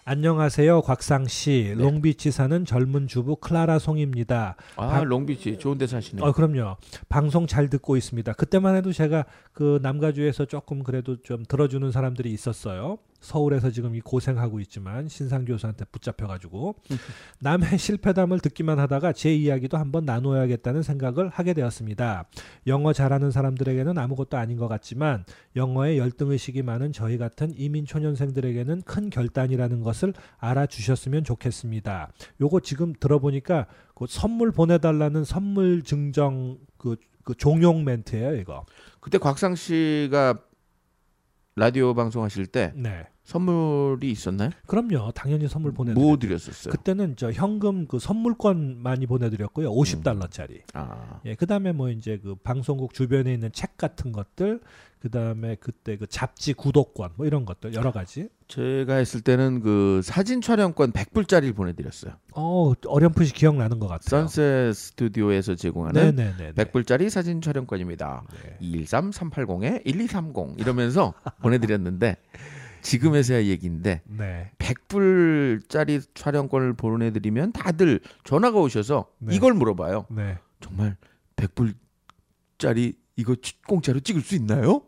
안녕하세요, 0.08 0.82
곽상 0.82 1.26
씨. 1.26 1.74
네. 1.76 1.82
롱비치 1.82 2.30
사는 2.30 2.64
젊은 2.64 3.08
주부 3.08 3.34
클라라 3.34 3.80
송입니다. 3.80 4.54
아, 4.76 4.86
방- 4.86 5.04
롱비치 5.04 5.58
좋은 5.58 5.78
데 5.78 5.88
사시네. 5.88 6.22
어, 6.22 6.30
그럼요. 6.30 6.76
방송 7.08 7.48
잘 7.48 7.68
듣고 7.68 7.96
있습니다. 7.96 8.32
그때만 8.34 8.76
해도 8.76 8.92
제가 8.92 9.24
그 9.52 9.80
남가주에서 9.82 10.44
조금 10.44 10.84
그래도 10.84 11.16
좀 11.22 11.44
들어주는 11.44 11.90
사람들이 11.90 12.30
있었어요. 12.32 12.98
서울에서 13.20 13.70
지금 13.70 13.94
이 13.94 14.00
고생하고 14.00 14.60
있지만 14.60 15.08
신상 15.08 15.44
교수한테 15.44 15.84
붙잡혀 15.86 16.26
가지고 16.26 16.76
남의 17.40 17.78
실패담을 17.78 18.40
듣기만 18.40 18.78
하다가 18.78 19.12
제 19.12 19.34
이야기도 19.34 19.76
한번 19.78 20.04
나눠야겠다는 20.04 20.82
생각을 20.82 21.28
하게 21.28 21.54
되었습니다. 21.54 22.26
영어 22.66 22.92
잘하는 22.92 23.30
사람들에게는 23.30 23.98
아무것도 23.98 24.36
아닌 24.36 24.56
것 24.56 24.68
같지만 24.68 25.24
영어에 25.54 25.98
열등 25.98 26.30
의식이 26.30 26.62
많은 26.62 26.92
저희 26.92 27.18
같은 27.18 27.52
이민 27.56 27.86
초년생들에게는 27.86 28.82
큰 28.82 29.10
결단이라는 29.10 29.82
것을 29.82 30.12
알아주셨으면 30.38 31.24
좋겠습니다. 31.24 32.12
요거 32.40 32.60
지금 32.60 32.92
들어보니까 32.98 33.66
그 33.94 34.06
선물 34.08 34.52
보내달라는 34.52 35.24
선물 35.24 35.82
증정 35.82 36.58
그, 36.76 36.96
그 37.24 37.34
종용 37.34 37.84
멘트예요 37.84 38.36
이거. 38.36 38.64
그때 39.00 39.18
곽상 39.18 39.54
씨가 39.54 40.40
라디오 41.58 41.94
방송하실 41.94 42.48
때 42.48 42.72
네. 42.76 43.06
선물이 43.26 44.08
있었나요? 44.10 44.50
그럼요. 44.66 45.10
당연히 45.10 45.48
선물 45.48 45.72
보내드려. 45.72 46.00
뭐 46.00 46.16
드렸었어요? 46.16 46.70
그때는 46.70 47.16
저 47.16 47.32
현금 47.32 47.86
그 47.88 47.98
선물권 47.98 48.78
많이 48.80 49.06
보내드렸고요. 49.06 49.72
50달러짜리. 49.72 50.60
아, 50.74 51.20
예, 51.26 51.34
그 51.34 51.44
다음에 51.44 51.72
뭐 51.72 51.90
이제 51.90 52.20
그 52.22 52.36
방송국 52.36 52.94
주변에 52.94 53.34
있는 53.34 53.50
책 53.52 53.76
같은 53.76 54.12
것들, 54.12 54.60
그 55.00 55.10
다음에 55.10 55.56
그때 55.56 55.96
그 55.96 56.06
잡지 56.06 56.52
구독권 56.52 57.10
뭐 57.16 57.26
이런 57.26 57.44
것들 57.44 57.74
여러 57.74 57.90
가지. 57.90 58.28
제가 58.46 58.94
했을 58.94 59.20
때는 59.20 59.60
그 59.60 60.00
사진 60.04 60.40
촬영권 60.40 60.92
100불짜리를 60.92 61.54
보내드렸어요. 61.54 62.12
어, 62.32 62.72
어렴풋이 62.86 63.34
기억나는 63.34 63.80
것 63.80 63.88
같아요. 63.88 64.28
선셋 64.28 64.72
스튜디오에서 64.72 65.56
제공하는 65.56 66.14
네, 66.14 66.32
네, 66.36 66.52
네. 66.54 66.64
100불짜리 66.64 67.10
사진 67.10 67.40
촬영권입니다. 67.40 68.22
네. 68.60 68.84
213880에 68.84 69.84
1230 69.84 70.60
이러면서 70.60 71.12
보내드렸는데 71.42 72.16
지금에서야 72.86 73.44
얘기인데 73.46 74.02
네. 74.04 74.50
100불짜리 74.58 76.02
촬영권을 76.14 76.74
보내드리면 76.74 77.52
다들 77.52 78.00
전화가 78.22 78.58
오셔서 78.60 79.06
네. 79.18 79.34
이걸 79.34 79.54
물어봐요. 79.54 80.06
네. 80.10 80.38
정말 80.60 80.96
100불짜리 81.34 82.94
이거 83.16 83.34
치- 83.36 83.60
공짜로 83.66 83.98
찍을 84.00 84.22
수 84.22 84.36
있나요? 84.36 84.82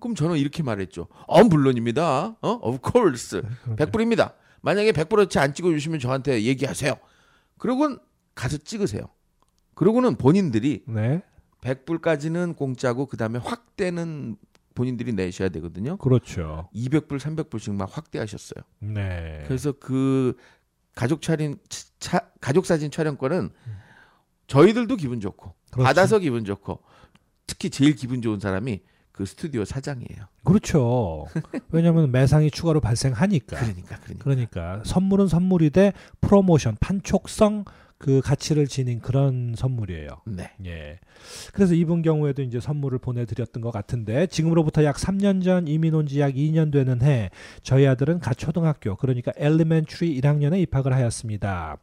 그럼 0.00 0.14
저는 0.14 0.36
이렇게 0.36 0.62
말했죠. 0.62 1.08
어, 1.26 1.44
물론입니다. 1.44 2.36
어, 2.40 2.48
of 2.62 2.78
course. 2.90 3.40
그러니까. 3.62 3.86
100불입니다. 3.86 4.34
만약에 4.60 4.92
100불어치 4.92 5.38
안 5.38 5.54
찍어주시면 5.54 5.98
저한테 6.00 6.42
얘기하세요. 6.42 6.94
그러고는 7.58 7.98
가서 8.34 8.58
찍으세요. 8.58 9.02
그러고는 9.74 10.16
본인들이 10.16 10.84
네. 10.88 11.22
100불까지는 11.62 12.56
공짜고 12.56 13.06
그 13.06 13.16
다음에 13.16 13.38
확대는 13.38 14.36
본인들이 14.80 15.12
내셔야 15.12 15.50
되거든요. 15.50 15.98
그렇죠. 15.98 16.70
200불, 16.74 17.18
300불씩 17.18 17.74
막 17.74 17.94
확대하셨어요. 17.94 18.64
네. 18.78 19.44
그래서 19.46 19.72
그 19.72 20.34
가족 20.94 21.20
차린 21.20 21.58
차, 21.98 22.30
가족 22.40 22.64
사진 22.64 22.90
촬영권은 22.90 23.50
저희들도 24.46 24.96
기분 24.96 25.20
좋고 25.20 25.52
그렇죠. 25.70 25.84
받아서 25.84 26.18
기분 26.18 26.46
좋고 26.46 26.80
특히 27.46 27.68
제일 27.68 27.94
기분 27.94 28.22
좋은 28.22 28.40
사람이 28.40 28.80
그 29.12 29.26
스튜디오 29.26 29.66
사장이에요. 29.66 30.28
그렇죠. 30.44 31.26
왜냐하면 31.68 32.10
매상이 32.10 32.50
추가로 32.50 32.80
발생하니까. 32.80 33.58
그러니까 33.58 33.98
그러니까. 33.98 34.24
그러니까 34.24 34.82
선물은 34.86 35.28
선물이되 35.28 35.92
프로모션 36.22 36.78
판촉성 36.80 37.66
그 38.00 38.22
가치를 38.22 38.66
지닌 38.66 38.98
그런 38.98 39.52
선물이에요. 39.54 40.08
네. 40.24 40.50
예. 40.64 40.98
그래서 41.52 41.74
이분 41.74 42.00
경우에도 42.00 42.40
이제 42.40 42.58
선물을 42.58 42.98
보내드렸던 42.98 43.60
것 43.60 43.70
같은데 43.70 44.26
지금으로부터 44.26 44.82
약 44.84 44.96
3년 44.96 45.44
전 45.44 45.68
이민 45.68 45.94
온 45.94 46.06
지 46.06 46.18
약 46.18 46.32
2년 46.34 46.72
되는 46.72 47.02
해 47.02 47.28
저희 47.62 47.86
아들은 47.86 48.20
갓 48.20 48.38
초등학교 48.38 48.96
그러니까 48.96 49.32
elementary 49.36 50.18
1학년에 50.18 50.58
입학을 50.62 50.94
하였습니다. 50.94 51.76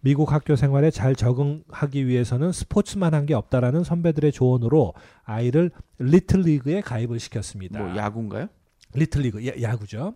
미국 0.00 0.32
학교 0.32 0.54
생활에 0.54 0.92
잘 0.92 1.16
적응하기 1.16 2.06
위해서는 2.06 2.52
스포츠만 2.52 3.12
한 3.12 3.24
게 3.26 3.34
없다라는 3.34 3.82
선배들의 3.84 4.30
조언으로 4.32 4.92
아이를 5.24 5.70
리틀 5.98 6.42
리그에 6.42 6.82
가입을 6.82 7.18
시켰습니다. 7.18 7.80
뭐 7.82 7.96
야구인가요? 7.96 8.46
리틀리그 8.94 9.46
야- 9.46 9.52
야구죠. 9.60 10.14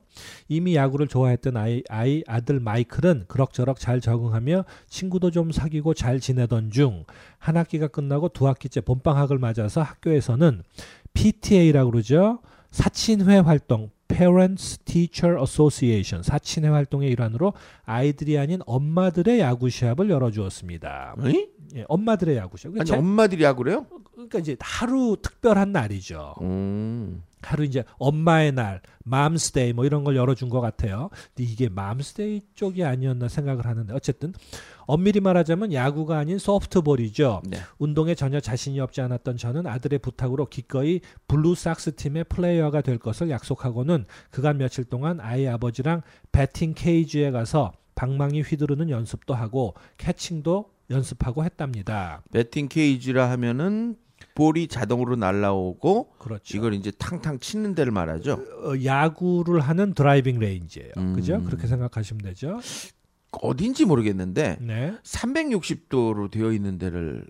이미 0.48 0.76
야구를 0.76 1.08
좋아했던 1.08 1.56
아이, 1.56 1.82
아이 1.88 2.22
아들 2.26 2.60
마이클은 2.60 3.24
그럭저럭 3.28 3.78
잘 3.80 4.00
적응하며 4.00 4.64
친구도 4.88 5.30
좀 5.30 5.50
사귀고 5.52 5.94
잘 5.94 6.20
지내던 6.20 6.70
중 6.70 7.04
한 7.38 7.56
학기가 7.56 7.88
끝나고 7.88 8.28
두 8.30 8.46
학기째 8.48 8.80
봄방학을 8.80 9.38
맞아서 9.38 9.82
학교에서는 9.82 10.62
PTA라고 11.14 11.90
그러죠. 11.90 12.40
사친회 12.70 13.38
활동 13.38 13.90
Parents 14.09 14.79
Teacher 14.79 15.40
Association 15.40 16.23
사친회 16.23 16.68
활동의 16.68 17.11
일환으로 17.11 17.53
아이들이 17.85 18.38
아닌 18.38 18.61
엄마들의 18.66 19.38
야구 19.40 19.68
시합을 19.71 20.11
열어주었습니다. 20.11 21.14
예, 21.77 21.85
엄마들의 21.88 22.37
야구 22.37 22.57
시합. 22.57 22.75
아니 22.77 22.85
제- 22.87 22.97
엄마들이 22.97 23.44
야구래요? 23.44 23.87
그러니까 24.12 24.38
이제 24.38 24.57
하루 24.61 25.16
특별한 25.23 25.71
날이죠. 25.73 26.35
음. 26.40 27.23
하루 27.42 27.62
이제 27.64 27.85
엄마의 27.99 28.51
날, 28.53 28.81
Mom's 29.04 29.47
Day 29.47 29.72
뭐 29.73 29.85
이런 29.85 30.03
걸 30.03 30.16
열어준 30.16 30.49
것 30.49 30.61
같아요. 30.61 31.11
근데 31.37 31.49
이게 31.49 31.68
Mom's 31.68 32.13
Day 32.13 32.40
쪽이 32.55 32.83
아니었나 32.85 33.29
생각을 33.29 33.64
하는데 33.66 33.94
어쨌든 33.94 34.33
엄밀히 34.88 35.20
말하자면 35.20 35.74
야구가 35.74 36.16
아닌 36.18 36.38
소프트볼이죠. 36.38 37.42
네. 37.44 37.59
운동에 37.79 38.14
전혀 38.14 38.40
자신이 38.40 38.81
없지 38.81 39.03
않았던 39.03 39.37
저는 39.37 39.66
아들의 39.66 39.98
부탁으로 39.98 40.46
기꺼이 40.46 41.01
Blue 41.28 41.67
Sox 41.67 41.96
팀의 41.96 42.24
플레이어가 42.24 42.81
될 42.81 42.96
것을 42.98 43.29
약속하고는 43.29 44.07
그간 44.31 44.57
며칠 44.57 44.85
동안 44.85 45.20
아이 45.20 45.46
아버지랑 45.46 46.01
batting 46.33 46.72
cage에 46.74 47.31
가서 47.31 47.72
방망이 47.96 48.40
휘두르는 48.40 48.88
연습도 48.88 49.35
하고 49.35 49.74
catching도 49.98 50.70
연습하고 50.88 51.44
했답니다. 51.44 52.22
batting 52.33 52.68
cage라 52.68 53.31
하면은 53.33 53.96
볼이 54.35 54.68
자동으로 54.68 55.16
날라오고 55.16 56.12
그렇죠. 56.18 56.57
이걸 56.57 56.72
이제 56.72 56.90
탕탕 56.92 57.40
치는 57.40 57.74
데를 57.74 57.92
말하죠. 57.92 58.33
어, 58.33 58.85
야구를 58.85 59.61
하는 59.61 59.92
driving 59.92 60.38
range예요. 60.38 60.92
음. 60.96 61.12
그죠? 61.12 61.42
그렇게 61.44 61.66
생각하시면 61.66 62.22
되죠. 62.22 62.59
어딘지 63.32 63.84
모르겠는데 63.84 64.58
네. 64.60 64.94
360도로 65.02 66.30
되어 66.30 66.52
있는 66.52 66.78
데를 66.78 67.26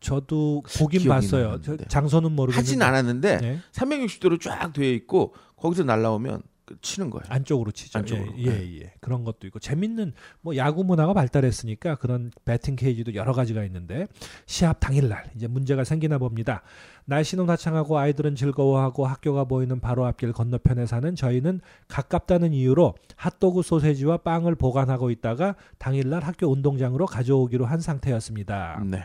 저도 0.00 0.62
보긴 0.78 1.08
봤어요. 1.08 1.60
장소는 1.88 2.32
모르겠는데 2.32 2.56
하진 2.56 2.82
않았는데 2.82 3.36
네. 3.40 3.58
360도로 3.72 4.40
쫙 4.40 4.72
되어 4.72 4.90
있고 4.92 5.34
거기서 5.56 5.84
날라오면 5.84 6.42
그 6.42 6.51
치는 6.80 7.10
거예요. 7.10 7.24
안쪽으로 7.28 7.70
치죠. 7.70 7.98
안쪽으로. 7.98 8.34
예, 8.38 8.46
예, 8.46 8.80
예. 8.80 8.92
그런 9.00 9.24
것도 9.24 9.46
있고 9.46 9.58
재밌는 9.58 10.12
뭐 10.40 10.56
야구 10.56 10.84
문화가 10.84 11.12
발달했으니까 11.12 11.96
그런 11.96 12.30
배팅 12.44 12.76
케이지도 12.76 13.14
여러 13.14 13.32
가지가 13.32 13.64
있는데 13.64 14.06
시합 14.46 14.80
당일날 14.80 15.30
이제 15.36 15.46
문제가 15.46 15.84
생기나 15.84 16.18
봅니다. 16.18 16.62
날씨는 17.04 17.48
화창하고 17.48 17.98
아이들은 17.98 18.36
즐거워하고 18.36 19.06
학교가 19.06 19.44
보이는 19.44 19.80
바로 19.80 20.06
앞길 20.06 20.32
건너편에 20.32 20.86
사는 20.86 21.14
저희는 21.14 21.60
가깝다는 21.88 22.52
이유로 22.52 22.94
핫도그 23.16 23.62
소세지와 23.62 24.18
빵을 24.18 24.54
보관하고 24.54 25.10
있다가 25.10 25.56
당일날 25.78 26.22
학교 26.22 26.46
운동장으로 26.46 27.06
가져오기로 27.06 27.66
한 27.66 27.80
상태였습니다. 27.80 28.82
네. 28.84 29.04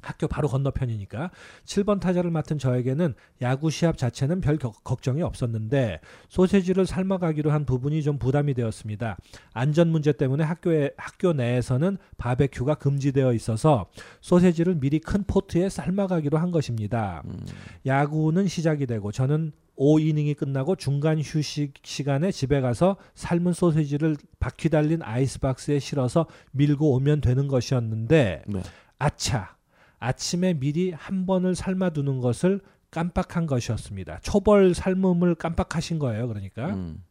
학교 0.00 0.28
바로 0.28 0.48
건너편이니까 0.48 1.30
7번 1.64 2.00
타자를 2.00 2.30
맡은 2.30 2.58
저에게는 2.58 3.14
야구 3.42 3.70
시합 3.70 3.98
자체는 3.98 4.40
별 4.40 4.56
겨- 4.56 4.70
걱정이 4.84 5.22
없었는데 5.22 6.00
소세지를 6.28 6.86
삶아가기로 6.86 7.50
한 7.50 7.64
부분이 7.64 8.02
좀 8.02 8.18
부담이 8.18 8.54
되었습니다. 8.54 9.16
안전 9.52 9.88
문제 9.88 10.12
때문에 10.12 10.44
학교에 10.44 10.92
학교 10.96 11.32
내에서는 11.32 11.98
바베큐가 12.16 12.76
금지되어 12.76 13.32
있어서 13.34 13.86
소세지를 14.20 14.76
미리 14.76 15.00
큰 15.00 15.24
포트에 15.24 15.68
삶아가기로 15.68 16.38
한 16.38 16.50
것입니다. 16.52 17.22
음. 17.26 17.38
야구는 17.86 18.46
시작이 18.46 18.86
되고 18.86 19.10
저는 19.10 19.52
5이닝이 19.76 20.36
끝나고 20.36 20.74
중간 20.76 21.20
휴식 21.20 21.74
시간에 21.84 22.32
집에 22.32 22.60
가서 22.60 22.96
삶은 23.14 23.52
소세지를 23.52 24.16
바퀴 24.40 24.70
달린 24.70 25.02
아이스박스에 25.02 25.78
실어서 25.78 26.26
밀고 26.52 26.94
오면 26.94 27.20
되는 27.20 27.46
것이었는데 27.46 28.42
네. 28.46 28.62
아차 28.98 29.56
아침에 29.98 30.54
미리 30.54 30.92
한 30.92 31.26
번을 31.26 31.54
삶아두는 31.54 32.20
것을 32.20 32.60
깜빡한 32.90 33.46
것이었습니다. 33.46 34.20
초벌 34.22 34.74
삶음을 34.74 35.34
깜빡하신 35.34 35.98
거예요. 35.98 36.28
그러니까 36.28 36.74
음. 36.74 37.02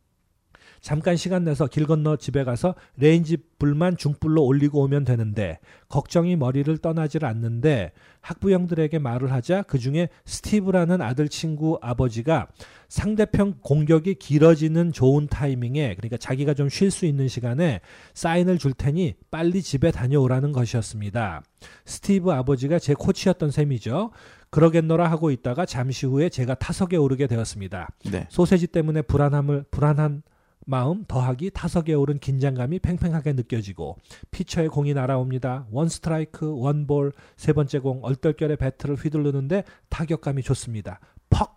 잠깐 0.88 1.17
시간 1.17 1.43
내서 1.43 1.67
길 1.67 1.86
건너 1.86 2.15
집에 2.15 2.45
가서 2.45 2.73
레인지 2.95 3.36
불만 3.60 3.97
중불로 3.97 4.45
올리고 4.45 4.84
오면 4.84 5.04
되는데 5.04 5.60
걱정이 5.89 6.38
머리를 6.38 6.78
떠나질 6.78 7.26
않는데 7.26 7.91
학부형들에게 8.21 8.97
말을 8.97 9.34
하자 9.34 9.63
그 9.63 9.80
중에 9.80 10.08
스티브라는 10.23 11.02
아들 11.02 11.28
친구 11.28 11.78
아버지가 11.82 12.47
상대편 12.88 13.56
공격이 13.60 14.15
길어지는 14.15 14.93
좋은 14.93 15.28
타이밍에 15.28 15.93
그러니까 15.95 16.15
자기가 16.15 16.54
좀 16.54 16.69
쉴 16.69 16.89
수 16.89 17.06
있는 17.06 17.28
시간에 17.28 17.82
사인을 18.13 18.58
줄 18.58 18.71
테니 18.71 19.15
빨리 19.30 19.62
집에 19.62 19.91
다녀오라는 19.91 20.54
것이었습니다. 20.54 21.43
스티브 21.84 22.32
아버지가 22.32 22.80
제 22.80 22.93
코치였던 22.93 23.52
셈이죠. 23.52 24.12
그러겠노라 24.52 25.12
하고 25.12 25.32
있다가 25.32 25.65
잠시 25.65 26.06
후에 26.06 26.30
제가 26.30 26.56
타석에 26.56 26.95
오르게 26.95 27.28
되었습니다. 27.28 27.89
네. 28.10 28.26
소세지 28.30 28.67
때문에 28.67 29.02
불안함을 29.02 29.65
불안한 29.69 30.23
마음 30.69 31.06
더하기 31.08 31.51
타석에 31.51 31.93
오른 31.93 32.19
긴장감이 32.19 32.80
팽팽하게 32.80 33.34
느껴지고 33.34 33.97
피처에 34.32 34.67
공이 34.67 34.93
날아옵니다. 34.93 35.67
원 35.71 35.88
스트라이크, 35.88 36.53
원 36.60 36.86
볼, 36.86 37.13
세 37.38 37.53
번째 37.53 37.80
공 37.80 38.03
얼떨결에 38.03 38.58
배트를 38.58 38.95
휘두르는데 38.95 39.63
타격감이 39.88 40.43
좋습니다. 40.43 40.99
퍽! 41.30 41.56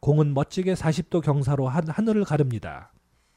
공은 0.00 0.34
멋지게 0.34 0.74
40도 0.74 1.22
경사로 1.22 1.66
한, 1.66 1.88
하늘을 1.88 2.24
가릅니다. 2.24 2.92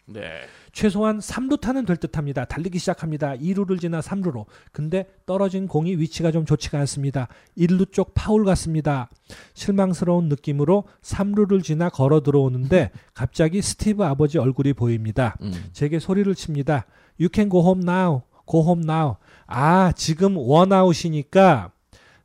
네. 0.08 0.42
최소한 0.72 1.20
3루타는 1.20 1.88
될 1.88 1.98
듯합니다. 1.98 2.46
달리기 2.46 2.78
시작합니다. 2.80 3.36
2루를 3.36 3.80
지나 3.80 4.02
3루로. 4.02 4.46
근데 4.72 5.08
떨어진 5.26 5.68
공이 5.68 5.96
위치가 5.96 6.32
좀 6.32 6.46
좋지가 6.46 6.80
않습니다. 6.80 7.28
1루 7.58 7.92
쪽 7.92 8.14
파울 8.14 8.46
같습니다. 8.46 9.10
실망스러운 9.54 10.30
느낌으로 10.30 10.84
3루를 11.02 11.64
지나 11.64 11.90
걸어 11.90 12.22
들어오는데 12.22 12.92
갑자기 13.14 13.62
스티브 13.62 14.04
아버지 14.04 14.38
얼굴이 14.38 14.74
보입니다. 14.74 15.36
음. 15.42 15.52
제게 15.74 16.00
소리를 16.00 16.34
칩니다. 16.36 16.86
You 17.20 17.30
can 17.34 17.50
go 17.50 17.62
home 17.62 17.84
now. 17.84 18.22
go 18.50 18.62
home 18.62 18.84
now. 18.84 19.16
아, 19.48 19.92
지금 19.96 20.38
원아웃이니까 20.38 21.72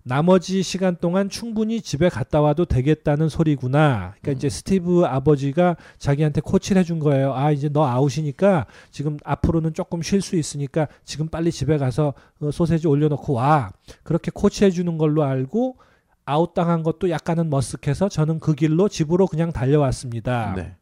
나머지 0.02 0.62
시간 0.62 0.96
동안 0.96 1.28
충분히 1.28 1.80
집에 1.80 2.08
갔다 2.08 2.40
와도 2.40 2.64
되겠다는 2.64 3.28
소리구나. 3.28 4.14
그러니까 4.20 4.32
이제 4.32 4.48
스티브 4.48 5.04
아버지가 5.04 5.76
자기한테 5.98 6.40
코치를 6.40 6.80
해준 6.80 6.98
거예요. 6.98 7.34
아, 7.34 7.50
이제 7.50 7.68
너 7.68 7.86
아웃이니까 7.86 8.66
지금 8.90 9.18
앞으로는 9.24 9.74
조금 9.74 10.02
쉴 10.02 10.22
수 10.22 10.36
있으니까 10.36 10.88
지금 11.04 11.28
빨리 11.28 11.52
집에 11.52 11.76
가서 11.76 12.14
어, 12.40 12.50
소세지 12.50 12.88
올려놓고 12.88 13.34
와. 13.34 13.72
그렇게 14.02 14.30
코치해 14.32 14.70
주는 14.70 14.96
걸로 14.96 15.22
알고 15.22 15.76
아웃당한 16.24 16.82
것도 16.82 17.10
약간은 17.10 17.50
머쓱해서 17.50 18.08
저는 18.08 18.40
그 18.40 18.54
길로 18.54 18.88
집으로 18.88 19.26
그냥 19.26 19.52
달려왔습니다. 19.52 20.54
네. 20.56 20.76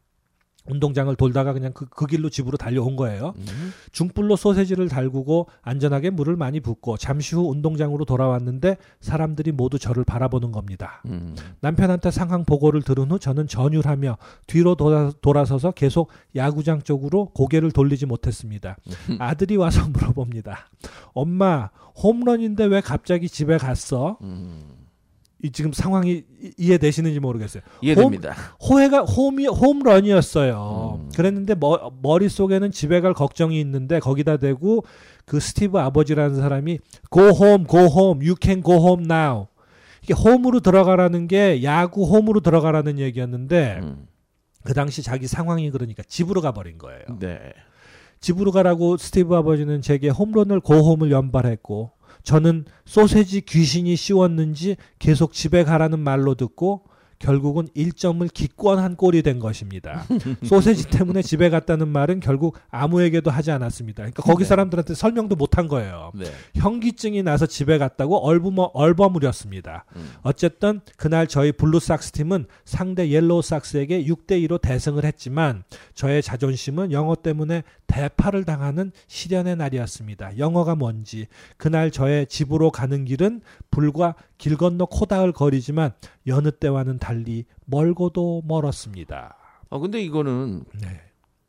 운동장을 0.68 1.14
돌다가 1.16 1.52
그냥 1.52 1.72
그, 1.72 1.86
그 1.86 2.06
길로 2.06 2.30
집으로 2.30 2.56
달려온 2.56 2.96
거예요. 2.96 3.34
음. 3.36 3.72
중불로 3.92 4.36
소세지를 4.36 4.88
달구고 4.88 5.48
안전하게 5.62 6.10
물을 6.10 6.36
많이 6.36 6.60
붓고 6.60 6.96
잠시 6.96 7.34
후 7.34 7.48
운동장으로 7.50 8.04
돌아왔는데 8.04 8.76
사람들이 9.00 9.52
모두 9.52 9.78
저를 9.78 10.04
바라보는 10.04 10.52
겁니다. 10.52 11.02
음. 11.06 11.34
남편한테 11.60 12.10
상황 12.10 12.44
보고를 12.44 12.82
들은 12.82 13.10
후 13.10 13.18
저는 13.18 13.48
전율하며 13.48 14.16
뒤로 14.46 14.74
돌아, 14.74 15.12
돌아서서 15.20 15.72
계속 15.72 16.10
야구장 16.36 16.82
쪽으로 16.82 17.26
고개를 17.34 17.72
돌리지 17.72 18.06
못했습니다. 18.06 18.76
아들이 19.18 19.56
와서 19.56 19.86
물어봅니다. 19.90 20.68
엄마 21.12 21.70
홈런인데 22.02 22.64
왜 22.64 22.80
갑자기 22.80 23.28
집에 23.28 23.58
갔어? 23.58 24.18
음. 24.22 24.77
이 25.42 25.50
지금 25.50 25.72
상황이 25.72 26.24
이- 26.42 26.52
이해되시는지 26.58 27.20
모르겠어요. 27.20 27.62
이해됩니다. 27.80 28.34
호해가 28.68 29.02
홈이 29.02 29.46
홈런이었어요. 29.46 31.00
음. 31.00 31.10
그랬는데 31.14 31.54
머, 31.54 31.92
머릿속에는 32.02 32.70
집에 32.72 33.00
갈 33.00 33.14
걱정이 33.14 33.60
있는데 33.60 34.00
거기다 34.00 34.38
대고 34.38 34.84
그 35.24 35.38
스티브 35.40 35.78
아버지라는 35.78 36.36
사람이 36.36 36.78
go 37.12 37.22
home, 37.30 37.66
go 37.68 37.80
home, 37.86 38.26
you 38.26 38.34
can 38.40 38.62
go 38.62 38.74
home 38.76 39.04
now. 39.04 39.46
이게 40.02 40.14
홈으로 40.14 40.60
들어가라는 40.60 41.28
게 41.28 41.62
야구 41.62 42.04
홈으로 42.04 42.40
들어가라는 42.40 42.98
얘기였는데 42.98 43.78
음. 43.82 44.06
그 44.64 44.74
당시 44.74 45.02
자기 45.02 45.26
상황이 45.28 45.70
그러니까 45.70 46.02
집으로 46.02 46.40
가버린 46.40 46.78
거예요. 46.78 47.02
네. 47.20 47.38
집으로 48.20 48.50
가라고 48.50 48.96
스티브 48.96 49.36
아버지는 49.36 49.80
제게 49.82 50.08
홈런을 50.08 50.58
go 50.60 50.72
home을 50.72 51.12
연발했고 51.12 51.92
저는 52.28 52.66
소세지 52.84 53.40
귀신이 53.40 53.96
씌웠는지 53.96 54.76
계속 54.98 55.32
집에 55.32 55.64
가라는 55.64 55.98
말로 55.98 56.34
듣고 56.34 56.84
결국은 57.18 57.68
1점을 57.76 58.32
기권한 58.32 58.96
꼴이 58.96 59.22
된 59.22 59.38
것입니다. 59.38 60.04
소세지 60.44 60.88
때문에 60.88 61.22
집에 61.22 61.50
갔다는 61.50 61.88
말은 61.88 62.20
결국 62.20 62.56
아무에게도 62.70 63.30
하지 63.30 63.50
않았습니다. 63.50 64.02
그러니까 64.02 64.22
거기 64.22 64.44
네. 64.44 64.48
사람들한테 64.48 64.94
설명도 64.94 65.36
못한 65.36 65.68
거예요. 65.68 66.12
네. 66.14 66.26
현기증이 66.54 67.22
나서 67.22 67.46
집에 67.46 67.78
갔다고 67.78 68.18
얼버머, 68.18 68.70
얼버무렸습니다. 68.74 69.84
음. 69.96 70.12
어쨌든 70.22 70.80
그날 70.96 71.26
저희 71.26 71.52
Blue 71.52 71.87
Sox 71.87 72.12
팀은 72.12 72.46
상대 72.64 73.10
Yellow 73.10 73.57
Sox에게 73.57 74.04
6대 74.04 74.46
2로 74.46 74.60
대승을 74.60 75.04
했지만 75.04 75.64
저의 75.94 76.22
자존심은 76.22 76.92
영어 76.92 77.14
때문에 77.16 77.62
대파를 77.88 78.44
당하는 78.44 78.92
시련의 79.08 79.56
날이었습니다. 79.56 80.38
영어가 80.38 80.74
뭔지 80.76 81.26
그날 81.56 81.90
저의 81.90 82.26
집으로 82.26 82.70
가는 82.70 83.04
길은 83.04 83.40
불과 83.70 84.14
길 84.36 84.56
건너 84.56 84.84
코다을 84.84 85.32
거리지만 85.32 85.92
여느 86.26 86.50
때와는 86.50 86.98
달리 87.08 87.44
멀고도 87.64 88.42
멀었습니다. 88.44 89.36
어 89.70 89.78
근데 89.78 90.00
이거는 90.02 90.64
네. 90.80 91.00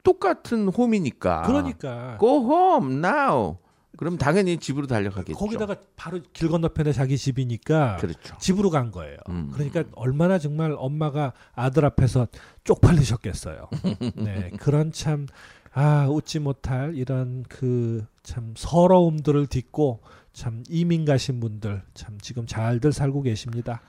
똑같은 0.04 0.68
홈이니까. 0.70 1.44
그러니까 1.44 2.18
Go 2.20 2.52
home 2.52 2.96
now. 3.06 3.58
그럼 3.98 4.18
당연히 4.18 4.58
집으로 4.58 4.88
달려가겠죠. 4.88 5.38
거기다가 5.38 5.76
바로 5.98 6.20
길 6.32 6.48
건너편에 6.48 6.94
자기 6.94 7.18
집이니까 7.18 7.98
그렇죠. 7.98 8.38
집으로 8.38 8.70
간 8.70 8.92
거예요. 8.92 9.18
음. 9.28 9.52
그러니까 9.54 9.84
얼마나 9.96 10.40
정말 10.40 10.74
엄마가 10.78 11.34
아들 11.54 11.84
앞에서 11.84 12.28
쪽팔리셨겠어요. 12.64 13.68
네, 14.16 14.52
그런 14.58 14.94
참 14.94 15.28
아, 15.74 16.08
웃지 16.10 16.40
못할 16.40 16.96
이런 16.96 17.44
그 17.44 18.06
참 18.30 18.54
서러움들을 18.56 19.48
딛고 19.48 20.02
참 20.34 20.64
이민 20.70 21.04
가신 21.04 21.40
분들 21.40 21.82
참 21.96 22.20
지금 22.22 22.46
잘들 22.46 22.94
살고 22.94 23.24
계십니다. 23.24 23.82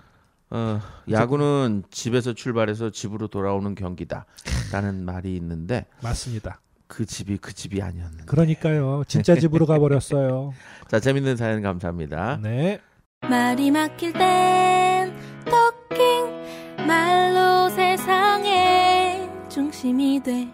어, 0.51 0.81
야구는 1.11 1.85
집에서 1.91 2.33
출발해서 2.33 2.91
집으로 2.91 3.29
돌아오는 3.29 3.75
경기다라는 3.75 5.05
말이 5.07 5.37
있는데 5.37 5.87
맞습니다. 6.03 6.61
그 6.89 7.07
집이 7.07 7.37
그 7.39 7.53
집이 7.53 7.81
아니었는데. 7.83 8.25
그러니까요. 8.25 9.05
진짜 9.07 9.37
집으로 9.37 9.65
가버렸어요. 9.67 10.53
자 10.89 10.99
재밌는 10.99 11.37
사연 11.37 11.63
감사합니다. 11.63 12.39
네. 12.43 12.81
말이 13.23 13.71
막힐 13.71 14.13
땐 14.13 15.15
토킹 15.45 16.87
말로 16.87 17.69
세상의 17.71 19.31
중심이 19.49 20.21
돼 20.23 20.49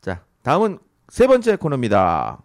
자 0.00 0.22
다음은 0.42 0.78
세 1.08 1.26
번째 1.26 1.56
코너입니다. 1.56 2.38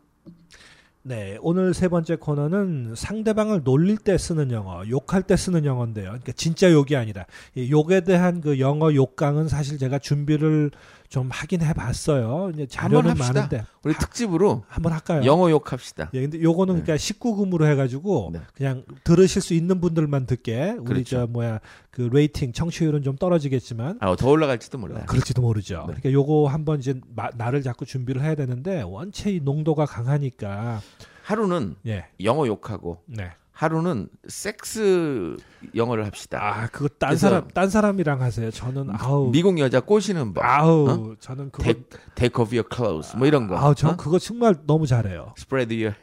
네, 1.01 1.37
오늘 1.41 1.73
세 1.73 1.87
번째 1.87 2.17
코너는 2.17 2.93
상대방을 2.95 3.61
놀릴 3.63 3.97
때 3.97 4.17
쓰는 4.17 4.51
영어, 4.51 4.85
욕할 4.89 5.23
때 5.23 5.37
쓰는 5.37 5.63
영어인데요. 5.63 6.07
그러니까 6.07 6.33
진짜 6.33 6.69
욕이 6.71 6.95
아니라 6.97 7.25
이 7.55 7.71
욕에 7.71 8.01
대한 8.01 8.41
그 8.41 8.59
영어 8.59 8.93
욕강은 8.93 9.47
사실 9.47 9.77
제가 9.77 9.99
준비를 9.99 10.71
좀 11.09 11.29
하긴 11.31 11.61
해봤어요. 11.63 12.51
이제 12.53 12.67
자료는. 12.67 13.15
많은데 13.17 13.65
우리 13.83 13.95
특집으로 13.95 14.63
한번 14.67 14.93
할까요? 14.93 15.25
영어 15.25 15.49
욕합시다. 15.49 16.11
예, 16.13 16.21
근데 16.21 16.39
요거는 16.41 16.75
네. 16.75 16.81
그러니까 16.83 17.03
19금으로 17.03 17.65
해가지고 17.65 18.29
네. 18.33 18.41
그냥 18.53 18.83
들으실 19.03 19.41
수 19.41 19.55
있는 19.55 19.81
분들만 19.81 20.27
듣게 20.27 20.75
우리 20.77 20.85
그렇죠. 20.85 21.09
저 21.09 21.27
뭐야 21.27 21.59
그 21.89 22.03
rating 22.13 22.53
청취율은 22.53 23.01
좀 23.01 23.15
떨어지겠지만 23.17 23.97
아, 24.01 24.15
더 24.15 24.29
올라갈지도 24.29 24.77
몰라요. 24.77 25.03
그럴지도 25.07 25.41
모르죠. 25.41 25.77
네. 25.87 25.95
그러니까 25.95 26.11
요거 26.11 26.47
한번 26.47 26.77
이제 26.77 26.93
마- 27.15 27.31
날을 27.35 27.63
잡고 27.63 27.85
준비를 27.85 28.21
해야 28.21 28.35
되는데 28.35 28.83
원체 28.83 29.31
이 29.31 29.39
농도가 29.39 29.85
강하니까 29.87 30.79
하루는 31.23 31.75
예, 31.87 32.05
영어 32.23 32.45
욕하고 32.45 33.01
네. 33.07 33.31
하루는 33.59 34.07
섹스 34.29 35.35
영어를 35.75 36.05
합시다. 36.05 36.39
아 36.41 36.67
그거 36.67 36.87
딴 36.97 37.17
사람 37.17 37.45
딴 37.49 37.69
사람이랑 37.69 38.21
하세요. 38.21 38.49
저는 38.51 38.87
아우 38.97 39.31
미국 39.31 39.59
여자 39.59 39.81
꼬시는 39.81 40.33
법. 40.33 40.45
아우 40.45 41.17
저는 41.19 41.51
그거 41.51 41.63
take, 41.65 41.83
take 42.15 42.41
off 42.41 42.55
your 42.55 42.63
clothes 42.73 43.17
뭐 43.17 43.27
이런 43.27 43.49
거. 43.49 43.57
아우 43.57 43.75
전 43.75 43.91
어? 43.91 43.97
그거 43.97 44.17
정말 44.17 44.55
너무 44.65 44.87
잘해요. 44.87 45.33
spread 45.37 45.75
your 45.75 45.93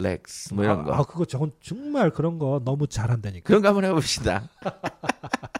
legs 0.00 0.54
뭐 0.54 0.64
이런 0.64 0.80
아, 0.80 0.84
거. 0.84 0.92
아 0.94 1.02
그거 1.02 1.26
전 1.26 1.52
정말 1.62 2.08
그런 2.08 2.38
거 2.38 2.62
너무 2.64 2.86
잘한다니까. 2.86 3.46
그런 3.46 3.60
거 3.60 3.68
한번 3.68 3.84
해봅시다. 3.84 4.48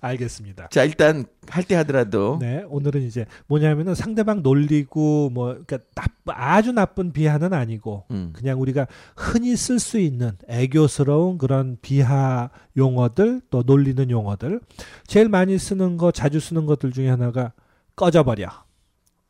알겠습니다. 0.00 0.68
자 0.68 0.84
일단 0.84 1.24
할 1.48 1.64
때 1.64 1.74
하더라도 1.76 2.38
네, 2.40 2.64
오늘은 2.68 3.02
이제 3.02 3.26
뭐냐면은 3.46 3.94
상대방 3.94 4.42
놀리고 4.42 5.30
뭐 5.30 5.56
그러니까 5.66 5.78
나, 5.94 6.04
아주 6.26 6.72
나쁜 6.72 7.12
비하는 7.12 7.52
아니고 7.52 8.04
음. 8.10 8.32
그냥 8.34 8.60
우리가 8.60 8.86
흔히 9.16 9.56
쓸 9.56 9.78
수 9.78 9.98
있는 9.98 10.32
애교스러운 10.48 11.38
그런 11.38 11.76
비하 11.82 12.50
용어들 12.76 13.40
또 13.50 13.62
놀리는 13.64 14.10
용어들 14.10 14.60
제일 15.06 15.28
많이 15.28 15.58
쓰는 15.58 15.96
거 15.96 16.10
자주 16.12 16.38
쓰는 16.40 16.66
것들 16.66 16.92
중에 16.92 17.08
하나가 17.08 17.52
꺼져버려 17.96 18.48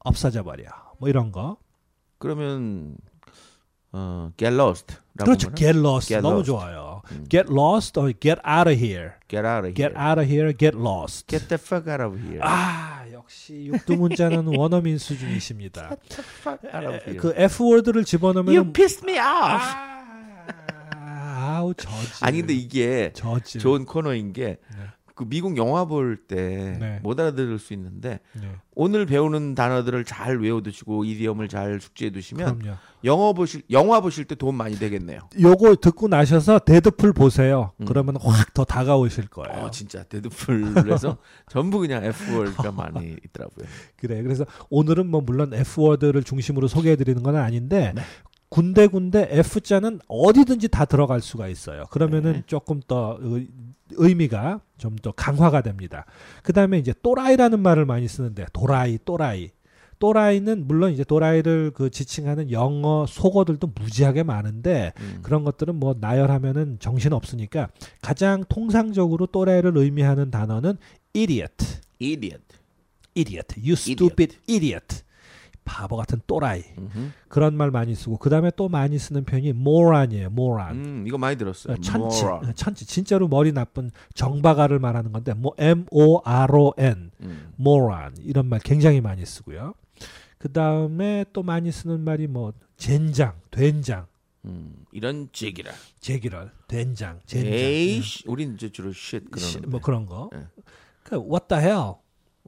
없어져 0.01 0.43
버려 0.43 0.65
뭐 0.99 1.09
이런 1.09 1.33
거 1.33 1.57
그러면 2.19 2.97
어 3.93 4.31
get 4.37 4.55
lost 4.55 4.97
그렇죠 5.25 5.51
get 5.55 5.77
lost 5.79 6.09
Get 6.09 6.23
너무 6.23 6.37
lost. 6.39 6.47
좋아요 6.47 7.03
음. 7.13 7.25
get 7.29 7.53
lost 7.53 7.99
or 7.99 8.13
get 8.19 8.39
out 8.47 8.69
of 8.71 8.79
here 8.81 9.15
get 9.29 9.45
out 9.47 9.65
of 9.67 9.75
get 9.75 9.93
here 9.93 9.99
out 9.99 10.19
of 10.21 10.29
here 10.31 10.53
get 10.57 10.77
lost 10.77 11.27
get 11.27 11.49
the 11.49 11.59
fuck 11.59 11.89
out 11.91 12.03
of 12.03 12.19
here 12.21 12.41
아 12.43 13.05
역시 13.13 13.67
육두 13.67 13.97
문자는 13.97 14.47
원어민 14.57 14.99
수준이십니다 14.99 15.89
get 15.89 16.09
the 16.09 16.25
fuck 16.25 16.61
out 16.75 16.87
of 16.87 17.05
here 17.05 17.17
그 17.21 17.33
F 17.37 17.63
워드를 17.63 18.05
집어넣으면 18.05 18.55
you 18.55 18.73
pissed 18.73 19.05
me 19.09 19.19
off 19.19 19.65
아, 20.95 21.57
아우 21.59 21.75
저지 21.75 21.97
아니 22.21 22.39
근데 22.39 22.55
이게 22.55 23.11
저지 23.15 23.59
좋은 23.59 23.85
코너인 23.85 24.33
게 24.33 24.59
그 25.19 25.25
네. 25.25 25.29
미국 25.31 25.57
영화 25.57 25.85
볼때 25.85 26.77
네. 26.79 27.01
못 27.03 27.19
알아들을 27.19 27.59
수 27.59 27.73
있는데 27.73 28.21
네. 28.35 28.53
오늘 28.77 29.05
배우는 29.05 29.57
단어들을 29.57 30.05
잘 30.05 30.39
외워두시고 30.39 31.05
이디엄을 31.05 31.49
잘 31.49 31.81
숙지해 31.81 32.11
두시면 32.11 32.61
그럼요. 32.61 32.77
영어 33.03 33.33
보실 33.33 33.63
영화 33.73 34.01
보실 34.01 34.27
때 34.27 34.37
도움 34.37 34.55
많이 34.55 34.77
되겠네요. 34.79 35.19
요거 35.41 35.77
듣고 35.77 36.07
나셔서 36.07 36.61
데드풀 36.61 37.13
보세요. 37.13 37.73
음. 37.81 37.87
그러면 37.87 38.17
확 38.21 38.55
더 38.55 38.65
다가오실 38.65 39.29
거예요. 39.29 39.65
어 39.65 39.71
진짜 39.71 40.05
데드풀에서 40.05 41.19
전부 41.51 41.81
그냥 41.81 42.05
F 42.05 42.39
word가 42.39 42.71
많이 42.73 43.17
있더라고요. 43.25 43.67
그래. 43.99 44.23
그래서 44.23 44.47
오늘은 44.71 45.09
뭐 45.11 45.21
물론 45.21 45.53
F 45.53 45.83
word를 45.83 46.23
중심으로 46.23 46.69
소개해 46.69 46.95
드리는 46.97 47.23
건 47.23 47.37
아닌데 47.37 47.93
네. 47.95 48.03
군데군데 48.49 49.29
F 49.31 49.61
자는 49.61 50.01
어디든지 50.09 50.69
다 50.69 50.85
들어갈 50.85 51.21
수가 51.21 51.49
있어요. 51.49 51.85
그러면은 51.91 52.33
네. 52.33 52.43
조금 52.47 52.81
더 52.87 53.19
의- 53.91 53.97
의미가 54.09 54.61
좀 54.79 54.97
더 54.97 55.13
강화가 55.13 55.61
됩니다. 55.63 56.05
그 56.43 56.53
다음에 56.53 56.79
이제 56.79 56.93
또라이라는 57.03 57.61
말을 57.61 57.85
많이 57.85 58.07
쓰는데 58.09 58.47
도라이, 58.53 58.99
또라이. 59.05 59.51
또라이는 59.99 60.69
물론 60.69 60.93
이제 60.93 61.03
또라이를 61.03 61.73
그 61.75 61.91
지칭하는 61.91 62.53
영어 62.53 63.05
속어들도 63.09 63.73
무지하게 63.75 64.23
많은데 64.23 64.93
음. 65.01 65.19
그런 65.23 65.43
것들은 65.43 65.75
뭐 65.75 65.97
나열하면은 66.01 66.77
정신 66.79 67.13
없으니까 67.13 67.69
가장 68.01 68.45
통상적으로 68.49 69.27
또라이를 69.27 69.77
의미하는 69.77 70.31
단어는 70.31 70.77
idiot, 71.17 71.65
idiot. 72.01 72.45
idiot, 73.17 73.55
you 73.59 73.73
stupid 73.73 74.37
idiot, 74.49 75.03
바보 75.69 75.97
같은 75.97 76.21
또라이 76.27 76.63
음흠. 76.79 77.11
그런 77.29 77.55
말 77.55 77.71
많이 77.71 77.95
쓰고 77.95 78.17
그 78.17 78.31
다음에 78.31 78.51
또 78.57 78.69
많이 78.69 78.99
쓰는 78.99 79.25
표현이 79.25 79.51
moron이에요, 79.51 80.27
moron. 80.33 80.71
음, 80.77 81.05
이거 81.07 81.19
많이 81.19 81.37
들었어요. 81.37 81.77
천치, 81.83 82.23
moron. 82.25 82.55
천치, 82.57 82.87
진짜로 82.87 83.29
머리 83.29 83.53
나쁜 83.53 83.91
정박아를 84.15 84.79
말하는 84.79 85.13
건데, 85.13 85.35
뭐 85.35 85.53
M 85.59 85.85
O 85.91 86.21
R 86.25 86.57
O 86.59 86.73
N, 86.79 87.11
음. 87.21 87.53
moron 87.61 88.15
이런 88.23 88.47
말 88.47 88.61
굉장히 88.61 89.01
많이 89.01 89.25
쓰고요. 89.27 89.75
그 90.39 90.51
다음에 90.53 91.25
또 91.33 91.43
많이 91.43 91.71
쓰는 91.71 92.01
말이 92.01 92.27
뭐 92.27 92.53
젠장, 92.77 93.35
된장, 93.51 94.07
음, 94.45 94.87
이런 94.93 95.29
찌기라. 95.33 95.71
제기럴, 96.01 96.53
된장, 96.69 97.21
젠장. 97.27 97.53
에이, 97.53 98.01
씨, 98.01 98.23
우린 98.27 98.55
이제 98.55 98.71
주로 98.71 98.91
shit 98.91 99.27
시- 99.27 99.31
그러는데. 99.31 99.67
뭐 99.69 99.81
그런 99.81 100.07
거. 100.07 100.31
예. 100.35 100.47
그 101.03 101.17
what 101.17 101.49
the 101.49 101.63
hell? 101.63 101.95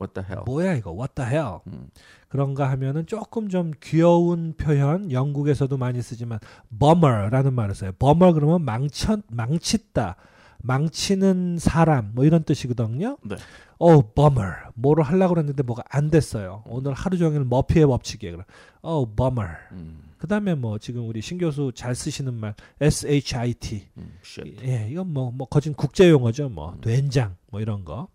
What 0.00 0.14
the 0.14 0.26
hell? 0.26 0.44
뭐야 0.46 0.74
이거? 0.74 0.92
what 0.92 1.14
the 1.14 1.30
hell? 1.30 1.58
음. 1.66 1.90
그런가 2.28 2.70
하면은 2.70 3.06
조금 3.06 3.48
좀 3.48 3.72
귀여운 3.82 4.54
표현 4.56 5.10
영국에서도 5.10 5.76
많이 5.76 6.00
쓰지만 6.00 6.38
bummer라는 6.78 7.52
말을 7.52 7.74
써요. 7.74 7.92
bummer 7.98 8.32
그러면 8.32 8.62
망쳐 8.62 9.18
망치다. 9.28 10.16
망치는 10.62 11.58
사람 11.58 12.12
뭐 12.14 12.24
이런 12.24 12.44
뜻이거든요. 12.44 13.18
네. 13.24 13.36
어, 13.78 14.02
bummer. 14.14 14.52
뭐를 14.74 15.04
하려고 15.04 15.34
그랬는데 15.34 15.62
뭐가 15.62 15.82
안 15.88 16.10
됐어요. 16.10 16.62
오늘 16.66 16.92
하루 16.92 17.16
종일 17.16 17.44
머피의 17.44 17.86
법칙이에요. 17.86 18.36
그럼 18.36 18.44
어, 18.82 19.06
bummer. 19.06 19.52
음, 19.72 20.02
그다음에 20.18 20.54
뭐 20.54 20.78
지금 20.78 21.08
우리 21.08 21.22
신 21.22 21.38
교수 21.38 21.72
잘 21.74 21.94
쓰시는 21.94 22.34
말 22.34 22.54
shit. 22.80 23.88
음, 23.96 24.18
shit. 24.22 24.58
예, 24.66 24.86
이건 24.90 25.12
뭐뭐 25.12 25.46
거진 25.48 25.72
국제 25.74 26.10
용어죠. 26.10 26.50
뭐 26.50 26.76
된장 26.82 27.36
뭐 27.50 27.60
이런 27.60 27.84
거. 27.84 28.08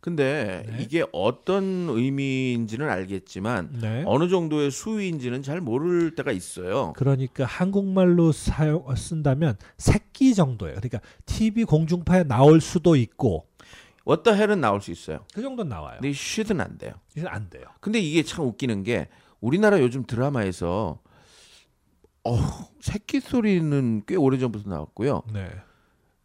근데 0.00 0.64
네. 0.68 0.82
이게 0.82 1.04
어떤 1.12 1.88
의미인지는 1.88 2.88
알겠지만 2.88 3.70
네. 3.80 4.04
어느 4.06 4.28
정도의 4.28 4.70
수위인지는 4.70 5.42
잘 5.42 5.60
모를 5.60 6.14
때가 6.14 6.30
있어요. 6.32 6.92
그러니까 6.96 7.44
한국말로 7.44 8.30
사용 8.32 8.84
쓴다면 8.94 9.56
새끼 9.78 10.34
정도예요. 10.34 10.76
그러니까 10.76 11.00
TV 11.26 11.64
공중파에 11.64 12.24
나올 12.24 12.60
수도 12.60 12.94
있고 12.94 13.46
What 14.06 14.22
the 14.22 14.36
hell은 14.38 14.60
나올 14.60 14.80
수 14.80 14.92
있어요. 14.92 15.24
그 15.34 15.42
정도는 15.42 15.68
나와요. 15.68 15.98
근데 16.00 16.10
shit은 16.10 16.60
안 16.60 16.78
돼요. 16.78 16.92
이건 17.16 17.28
안 17.32 17.50
돼요. 17.50 17.64
근데 17.80 17.98
이게 17.98 18.22
참 18.22 18.44
웃기는 18.46 18.84
게 18.84 19.08
우리나라 19.40 19.80
요즘 19.80 20.04
드라마에서 20.04 21.00
어, 22.24 22.38
새끼 22.80 23.18
소리는 23.20 24.02
꽤 24.06 24.14
오래 24.16 24.38
전부터 24.38 24.68
나왔고요. 24.70 25.22
네. 25.32 25.48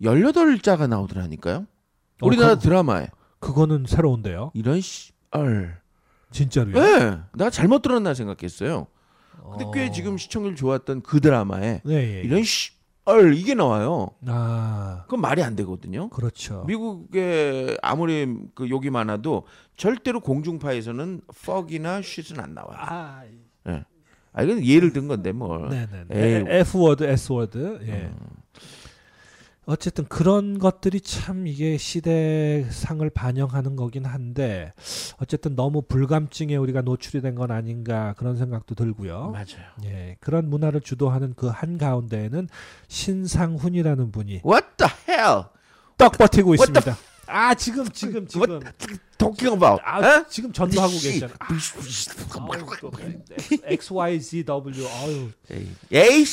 18자가 0.01 0.87
나오더라니까요. 0.87 1.57
어, 1.57 2.27
우리나라 2.27 2.55
그- 2.55 2.61
드라마에 2.61 3.07
그거는 3.41 3.85
새로운데요. 3.87 4.51
이런 4.53 4.79
씨얼. 4.79 5.81
진짜로요. 6.31 6.77
예. 6.77 7.19
나 7.33 7.49
잘못 7.49 7.81
들었나 7.81 8.13
생각했어요. 8.13 8.87
근데 9.51 9.65
어. 9.65 9.71
꽤 9.71 9.91
지금 9.91 10.17
시청률 10.17 10.55
좋았던 10.55 11.01
그 11.01 11.19
드라마에 11.19 11.81
네, 11.83 11.93
예. 11.93 12.21
이런 12.21 12.43
씨얼 12.43 13.35
이게 13.35 13.53
나와요. 13.53 14.11
아, 14.27 15.01
그건 15.05 15.19
말이 15.21 15.43
안 15.43 15.55
되거든요. 15.57 16.09
그렇죠. 16.09 16.63
미국에 16.67 17.75
아무리 17.81 18.33
그 18.55 18.69
욕이 18.69 18.89
많아도 18.89 19.45
절대로 19.75 20.21
공중파에서는 20.21 21.21
fuck이나 21.35 21.97
shit은 21.97 22.39
안 22.39 22.53
나와요. 22.53 22.77
아, 22.77 23.23
아 24.33 24.43
이건 24.43 24.63
예를 24.63 24.93
든 24.93 25.07
건데 25.07 25.31
뭘. 25.33 25.67
네, 25.69 25.87
네. 25.91 26.05
에이. 26.11 26.43
네. 26.43 26.59
F 26.59 26.77
워드, 26.77 27.03
S 27.03 27.33
워드. 27.33 27.79
예. 27.83 27.91
음. 28.13 28.15
어쨌든 29.71 30.05
그런 30.05 30.59
것들이 30.59 30.99
참 30.99 31.47
이게 31.47 31.77
시대상을 31.77 33.09
반영하는 33.11 33.77
거긴 33.77 34.03
한데 34.05 34.73
어쨌든 35.21 35.55
너무 35.55 35.81
불감증에 35.81 36.55
우리가 36.57 36.81
노출이 36.81 37.21
된 37.21 37.31
건 37.35 37.49
아닌가 37.51 38.13
그런 38.17 38.35
생각도 38.35 38.75
들고요. 38.75 39.29
맞아요. 39.31 39.71
예, 39.85 40.17
그런 40.19 40.49
문화를 40.49 40.81
주도하는 40.81 41.33
그 41.35 41.47
한 41.49 41.77
가운데에는 41.77 42.49
신상훈이라는 42.89 44.11
분이 44.11 44.41
What 44.45 44.67
the 44.77 44.91
hell? 45.07 45.43
떡 45.97 46.17
버티고 46.17 46.49
What 46.51 46.71
있습니다. 46.71 46.97
아 47.27 47.53
지금 47.53 47.87
지금 47.91 48.27
지금 48.27 48.59
Talking 49.17 49.53
about? 49.55 49.81
아 49.85 49.99
어? 49.99 50.25
지금 50.27 50.51
전도하고 50.51 50.91
계시잖아. 50.91 51.33
아, 51.39 52.39
뭐 52.39 52.55
아우, 52.55 52.65
또 52.81 52.91
X 53.63 53.93
Y 53.93 54.19
Z 54.19 54.43
W 54.43 54.85
아유 54.87 55.29
A 55.93 56.25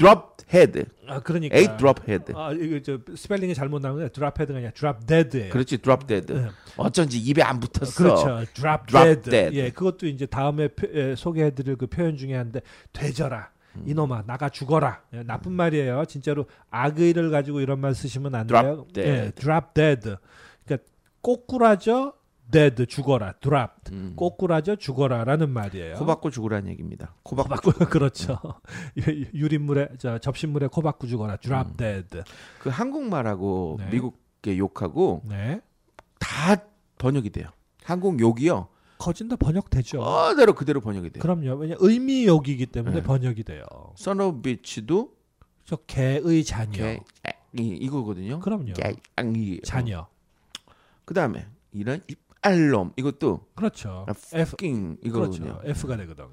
drop 0.00 0.44
head. 0.52 0.84
아 1.06 1.20
그러니까 1.20 1.56
A 1.56 1.66
drop 1.76 2.00
head. 2.08 2.32
아 2.34 2.52
이거 2.52 2.80
저 2.82 2.98
스펠링이 3.14 3.54
잘못 3.54 3.80
나오는데 3.82 4.10
drop 4.12 4.38
head가 4.40 4.56
아니라 4.58 4.72
drop 4.72 5.06
dead예요. 5.06 5.50
그렇지 5.52 5.78
drop 5.78 6.06
dead. 6.06 6.32
네. 6.32 6.48
어쩐지 6.76 7.18
입에 7.18 7.42
안 7.42 7.60
붙었어. 7.60 7.92
그렇죠. 8.02 8.24
drop, 8.54 8.86
Drop 8.86 9.20
dead. 9.20 9.30
dead. 9.30 9.56
예, 9.58 9.70
그것도 9.70 10.06
이제 10.06 10.26
다음에 10.26 10.68
표- 10.68 10.88
예, 10.94 11.14
소개해드릴 11.16 11.76
그 11.76 11.86
표현 11.86 12.16
중에 12.16 12.34
한데 12.34 12.60
되져라. 12.92 13.50
음. 13.76 13.84
이놈아 13.86 14.24
나가 14.26 14.48
죽어라. 14.48 15.02
예, 15.14 15.22
나쁜 15.22 15.52
말이에요. 15.52 16.04
진짜로 16.06 16.46
악의를 16.70 17.30
가지고 17.30 17.60
이런 17.60 17.78
말 17.80 17.94
쓰시면 17.94 18.34
안 18.34 18.46
Drop 18.46 18.64
돼요. 18.66 18.86
dead. 18.92 19.08
예, 19.26 19.30
drop 19.32 19.66
dead. 19.74 20.16
그러니까 20.64 20.88
꼬꾸라져 21.20 22.14
dead 22.50 22.86
죽어라. 22.86 23.34
drop. 23.40 23.72
음. 23.92 24.12
꼬꾸라져 24.16 24.76
죽어라라는 24.76 25.50
말이에요. 25.50 25.96
코 25.96 26.06
박고 26.06 26.30
죽으라는 26.30 26.68
얘기입니다. 26.70 27.14
코 27.22 27.36
박고. 27.36 27.70
그렇죠. 27.86 28.38
유린물에 29.34 29.90
저 29.98 30.18
접신물에 30.18 30.66
코 30.68 30.82
박고 30.82 31.06
죽어라. 31.06 31.36
drop 31.36 31.70
음. 31.72 31.76
dead. 31.76 32.22
그 32.60 32.68
한국말하고 32.70 33.76
네. 33.80 33.90
미국의 33.90 34.58
욕하고 34.58 35.22
네. 35.28 35.60
다 36.18 36.56
번역이 36.98 37.30
돼요. 37.30 37.48
한국 37.84 38.20
욕이요. 38.20 38.68
거진다 38.98 39.36
번역되죠. 39.36 40.00
그대로 40.30 40.52
그대로 40.52 40.80
번역이 40.82 41.10
돼요. 41.10 41.22
그럼요. 41.22 41.54
왜냐 41.54 41.76
의미 41.78 42.26
욕이기 42.26 42.66
때문에 42.66 42.96
네. 42.96 43.02
번역이 43.02 43.44
돼요. 43.44 43.64
Son 43.98 44.20
of 44.20 44.42
bitch도 44.42 45.14
저 45.64 45.76
개의 45.86 46.44
자녀. 46.44 46.72
개 46.72 47.00
이, 47.56 47.62
이거거든요. 47.80 48.40
그럼요. 48.40 48.74
개 48.74 48.94
이 49.34 49.60
자녀. 49.64 50.06
그다음에 51.06 51.46
이런 51.72 52.00
이 52.08 52.14
알놈 52.42 52.92
이것도 52.96 53.46
그렇죠. 53.54 54.06
아, 54.08 54.12
F 54.12 54.32
fucking 54.32 54.98
이거거든요. 55.04 55.58
그렇죠. 55.58 55.68
F가 55.70 55.96
되거든요. 55.96 56.28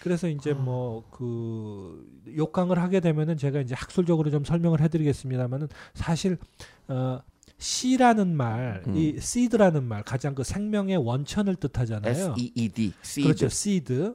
그래서 0.00 0.28
이제 0.28 0.52
뭐그 0.52 2.24
욕강을 2.36 2.78
하게 2.78 3.00
되면은 3.00 3.38
제가 3.38 3.60
이제 3.60 3.74
학술적으로 3.74 4.30
좀 4.30 4.44
설명을 4.44 4.80
해드리겠습니다만은 4.82 5.68
사실 5.94 6.36
어 6.88 7.20
씨라는 7.56 8.36
말, 8.36 8.82
음. 8.86 8.96
이 8.96 9.14
seed라는 9.16 9.84
말 9.84 10.02
가장 10.02 10.34
그 10.34 10.44
생명의 10.44 10.96
원천을 10.98 11.56
뜻하잖아요. 11.56 12.10
S 12.10 12.32
E 12.36 12.52
E 12.54 12.68
D. 12.68 12.92
seed. 13.02 13.22
그렇죠, 13.26 13.46
seed. 13.46 14.12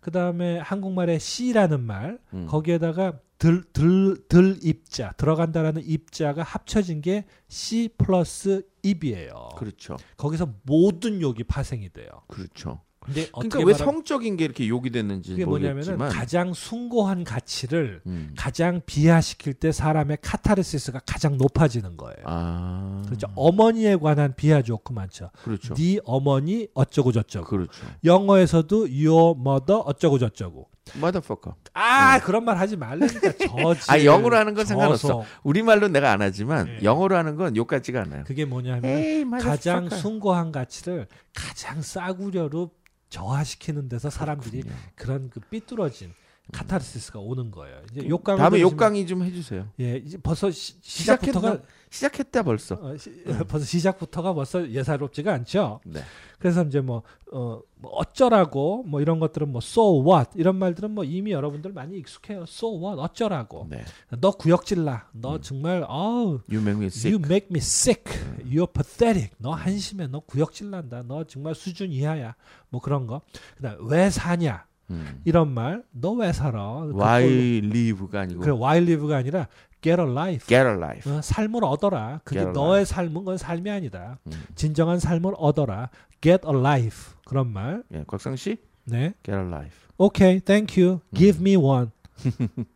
그 0.00 0.10
다음에 0.10 0.58
한국말에 0.58 1.18
씨라는 1.18 1.80
말, 1.80 2.18
음. 2.34 2.46
거기에다가 2.46 3.18
들, 3.38 3.62
들, 3.72 4.16
들 4.28 4.58
입자, 4.62 5.12
들어간다라는 5.16 5.82
입자가 5.84 6.42
합쳐진 6.42 7.00
게 7.00 7.24
C 7.48 7.90
플러스 7.98 8.62
입이에요. 8.82 9.50
그렇죠. 9.56 9.96
거기서 10.16 10.54
모든 10.62 11.20
욕이 11.20 11.44
파생이 11.44 11.90
돼요. 11.90 12.08
그렇죠. 12.28 12.80
근데 13.04 13.28
그러니까 13.32 13.60
왜 13.60 13.74
성적인 13.74 14.38
게 14.38 14.46
이렇게 14.46 14.66
욕이 14.66 14.90
됐는지 14.90 15.32
그게 15.32 15.44
뭐냐면은 15.44 15.98
모르겠지만 15.98 16.08
가장 16.08 16.54
숭고한 16.54 17.24
가치를 17.24 18.00
음. 18.06 18.32
가장 18.36 18.80
비하시킬 18.86 19.54
때 19.54 19.72
사람의 19.72 20.18
카타르시스가 20.22 21.00
가장 21.06 21.36
높아지는 21.36 21.98
거예요. 21.98 22.16
아 22.24 23.02
그렇죠. 23.04 23.26
어머니에 23.34 23.96
관한 23.96 24.34
비하 24.34 24.62
조크 24.62 24.94
많죠. 24.94 25.30
그렇죠. 25.42 25.74
네 25.74 25.98
어머니 26.04 26.66
어쩌고 26.72 27.12
저쩌고. 27.12 27.46
그렇죠. 27.46 27.84
영어에서도 28.04 28.88
your 28.88 29.38
mother 29.38 29.82
어쩌고 29.84 30.18
저쩌고. 30.18 30.70
Motherfucker. 30.96 31.54
아 31.72 32.18
네. 32.18 32.24
그런 32.24 32.44
말 32.44 32.58
하지 32.58 32.76
말라니까 32.76 33.32
저지. 33.38 33.90
아, 33.90 34.04
영어로 34.04 34.36
하는 34.36 34.54
건 34.54 34.64
상관없어. 34.66 35.08
저속. 35.08 35.24
우리 35.42 35.62
말로 35.62 35.88
내가 35.88 36.12
안 36.12 36.20
하지만 36.22 36.68
예. 36.68 36.78
영어로 36.82 37.16
하는 37.16 37.36
건 37.36 37.54
욕 37.56 37.66
같지가 37.66 38.02
않아요. 38.02 38.24
그게 38.24 38.44
뭐냐면 38.44 38.84
에이, 38.84 39.24
가장. 39.40 39.88
숭고한 39.88 40.52
가치를 40.52 41.06
가장 41.34 41.80
싸구려로 41.82 42.70
저하시키는 43.10 43.88
데서 43.88 44.10
사람들이 44.10 44.62
그렇군요. 44.62 44.82
그런 44.96 45.30
그 45.30 45.40
삐뚤어진 45.40 46.12
카타르시스가 46.52 47.18
오는 47.18 47.50
거예요. 47.50 47.80
이제 47.90 48.08
욕강 48.08 48.36
다음에 48.36 48.60
욕강의 48.60 49.06
좀 49.06 49.22
해주세요. 49.22 49.66
예, 49.80 49.96
이제 49.96 50.18
벌써 50.18 50.50
시? 50.50 50.74
시작부터가 50.80 51.60
시작했다 51.90 52.42
벌써. 52.42 52.74
어, 52.74 52.96
시, 52.96 53.10
벌써 53.48 53.64
시작부터가 53.64 54.34
벌써 54.34 54.68
예사롭지가 54.68 55.32
않죠. 55.32 55.80
네. 55.84 56.00
그래서 56.38 56.62
이제 56.62 56.80
뭐, 56.80 57.02
어, 57.32 57.60
뭐 57.76 57.90
어쩌라고 57.92 58.82
뭐 58.86 59.00
이런 59.00 59.20
것들은 59.20 59.50
뭐 59.50 59.60
so 59.62 60.04
what 60.04 60.30
이런 60.34 60.56
말들은 60.56 60.90
뭐 60.90 61.04
이미 61.04 61.32
여러분들 61.32 61.72
많이 61.72 61.96
익숙해요. 61.98 62.42
so 62.42 62.78
what 62.78 63.00
어쩌라고. 63.00 63.66
네. 63.70 63.84
너 64.20 64.30
구역질나. 64.32 65.08
너 65.12 65.36
음. 65.36 65.40
정말 65.40 65.84
어우 65.88 66.40
You 66.50 66.60
make 66.60 66.76
me 66.78 66.86
sick. 66.86 67.10
You 67.10 67.24
make 67.24 67.48
me 67.50 67.58
sick. 67.58 68.04
You're 68.44 68.70
pathetic. 68.70 69.30
너 69.38 69.52
한심해. 69.52 70.06
너 70.08 70.20
구역질난다. 70.20 71.04
너 71.04 71.24
정말 71.24 71.54
수준 71.54 71.90
이하야. 71.90 72.34
뭐 72.68 72.80
그런 72.80 73.06
거. 73.06 73.22
그다음 73.56 73.88
왜 73.88 74.10
사냐? 74.10 74.66
음. 74.90 75.20
이런 75.24 75.50
말. 75.50 75.82
너 75.92 76.12
왜 76.12 76.32
살아? 76.32 76.82
Why 76.92 77.24
그걸로- 77.24 77.70
live가 77.70 78.20
아니고 78.20 78.40
그래 78.40 78.52
why 78.52 78.78
live가 78.82 79.16
아니라 79.16 79.48
get 79.80 80.00
a 80.00 80.08
life. 80.08 80.46
get 80.46 80.66
a 80.68 80.74
life. 80.76 81.10
어, 81.12 81.20
삶을 81.22 81.64
얻어라. 81.64 82.20
그게 82.24 82.44
너의 82.44 82.84
삶은 82.86 83.24
건 83.24 83.36
삶이 83.38 83.70
아니다. 83.70 84.18
음. 84.26 84.32
진정한 84.54 84.98
삶을 85.00 85.34
얻어라. 85.36 85.90
Get 86.20 86.46
a 86.48 86.56
life. 86.58 87.14
그런 87.26 87.48
말. 87.52 87.82
예, 87.92 88.04
곽상 88.06 88.36
씨 88.36 88.56
네. 88.84 89.12
get 89.22 89.32
a 89.38 89.46
life. 89.46 89.78
오케이, 89.98 90.40
thank 90.40 90.82
you. 90.82 91.00
Give 91.14 91.38
me 91.40 91.56
one. 91.56 91.90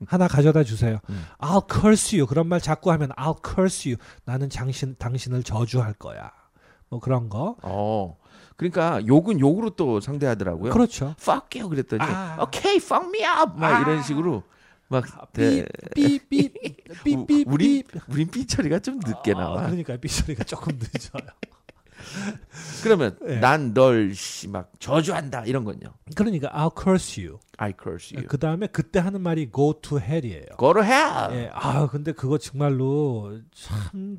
하나 0.06 0.26
가져다 0.28 0.64
주세요. 0.64 0.98
음. 1.10 1.22
I'll 1.38 1.64
curse 1.70 2.18
you. 2.18 2.26
그런 2.26 2.46
말 2.48 2.60
자꾸 2.60 2.90
하면 2.92 3.10
I'll 3.10 3.38
curse 3.44 3.90
you. 3.92 3.96
나는 4.24 4.48
당신 4.48 4.96
당신을 4.98 5.42
저주할 5.44 5.92
거야. 5.94 6.30
뭐 6.90 7.00
그런 7.00 7.28
거. 7.28 7.56
어. 7.62 8.16
그러니까 8.56 9.00
욕은 9.06 9.38
욕으로 9.40 9.70
또 9.70 10.00
상대하더라고요. 10.00 10.72
그렇죠. 10.72 11.14
fuck 11.20 11.60
you 11.60 11.68
그랬더니 11.68 12.02
아. 12.02 12.38
okay 12.40 12.76
fuck 12.76 13.06
me 13.08 13.20
up 13.24 13.52
막 13.58 13.76
아. 13.76 13.80
이런 13.80 14.02
식으로 14.02 14.42
막 14.88 15.04
대- 15.32 15.66
삐삐삐삐삐 15.94 17.44
우- 17.46 17.52
우리 17.52 17.84
우린 18.08 18.28
삐 18.28 18.46
처리가 18.46 18.78
좀 18.80 18.98
늦게 19.04 19.34
나와. 19.34 19.62
그러니까 19.66 19.96
삐 19.98 20.08
소리가 20.08 20.44
조금 20.44 20.76
늦어요. 20.78 21.22
그러면 22.82 23.18
예. 23.28 23.36
난널막 23.36 24.72
저주한다 24.78 25.44
이런 25.44 25.64
건요. 25.64 25.92
그러니까 26.14 26.48
I'll 26.50 26.72
curse 26.76 27.22
you. 27.24 27.38
I 27.58 27.74
curse 27.80 28.16
you. 28.16 28.26
그 28.28 28.38
다음에 28.38 28.66
그때 28.66 28.98
하는 28.98 29.20
말이 29.20 29.50
go 29.52 29.74
to 29.80 30.00
hell이에요. 30.00 30.46
Go 30.58 30.72
to 30.72 30.82
hell. 30.82 31.32
예, 31.32 31.50
아 31.52 31.86
근데 31.88 32.12
그거 32.12 32.38
정말로 32.38 33.38
참 33.52 34.18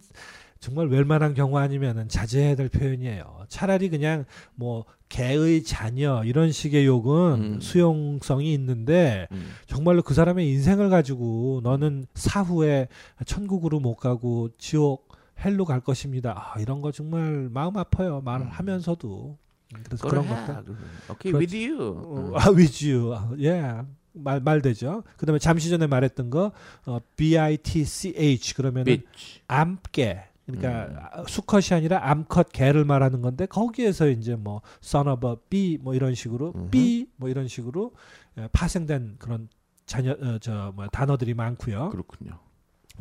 정말 0.60 0.88
웬만한 0.88 1.34
경우 1.34 1.58
아니면은 1.58 2.10
자제해야 2.10 2.56
될 2.56 2.70
표현이에요. 2.70 3.46
차라리 3.48 3.90
그냥 3.90 4.26
뭐 4.56 4.86
개의 5.08 5.64
자녀 5.64 6.24
이런 6.26 6.52
식의 6.52 6.86
욕은 6.86 7.56
음. 7.56 7.62
수용성이 7.62 8.54
있는데 8.54 9.28
음. 9.32 9.52
정말로 9.68 10.02
그 10.02 10.14
사람의 10.14 10.48
인생을 10.50 10.90
가지고 10.90 11.62
너는 11.64 12.06
사후에 12.14 12.88
천국으로 13.26 13.80
못 13.80 13.96
가고 13.96 14.50
지옥 14.58 15.10
hell로 15.44 15.64
갈 15.66 15.80
것입니다. 15.80 16.34
아, 16.36 16.60
이런 16.60 16.82
거 16.82 16.92
정말 16.92 17.50
마음 17.52 17.78
아파요. 17.78 18.22
말하면서도 18.26 19.38
그래서 19.86 20.02
Go 20.02 20.10
to 20.10 20.10
그런 20.10 20.28
것들. 20.28 20.54
hell. 20.54 20.78
Okay 21.10 21.40
with 21.40 21.56
you. 21.56 21.92
어, 21.92 22.18
음. 22.18 22.36
아, 22.36 22.50
with 22.50 22.86
you. 22.92 23.14
아, 23.16 23.32
예. 23.40 23.82
말, 24.12 24.42
말 24.42 24.62
되죠. 24.62 25.04
그 25.16 25.26
다음에 25.26 25.40
잠시 25.40 25.70
전에 25.70 25.88
말했던 25.88 26.30
거, 26.30 26.52
어, 26.86 27.00
B-I-T-C-H. 27.16 28.56
그러면은 28.56 28.86
bitch. 28.86 29.42
암깨. 29.48 30.29
그러니까 30.52 30.86
음. 30.86 31.22
아, 31.22 31.24
수컷이 31.28 31.68
아니라 31.72 32.10
암컷 32.10 32.52
개를 32.52 32.86
말하는 32.86 33.22
건데 33.22 33.46
거기에서 33.46 34.08
이제 34.10 34.36
뭐 34.36 34.62
son 34.84 35.08
of 35.08 35.28
a 35.28 35.36
b 35.50 35.78
뭐 35.82 35.94
이런 35.96 36.16
식으로 36.16 36.54
음흠. 36.56 36.70
b 36.72 37.08
뭐 37.18 37.30
이런 37.30 37.48
식으로 37.48 37.94
예, 38.38 38.48
파생된 38.52 39.16
그런 39.20 39.50
자녀 39.86 40.12
어, 40.12 40.38
저뭐 40.40 40.88
단어들이 40.92 41.34
많고요. 41.34 41.90
그렇군요. 41.90 42.40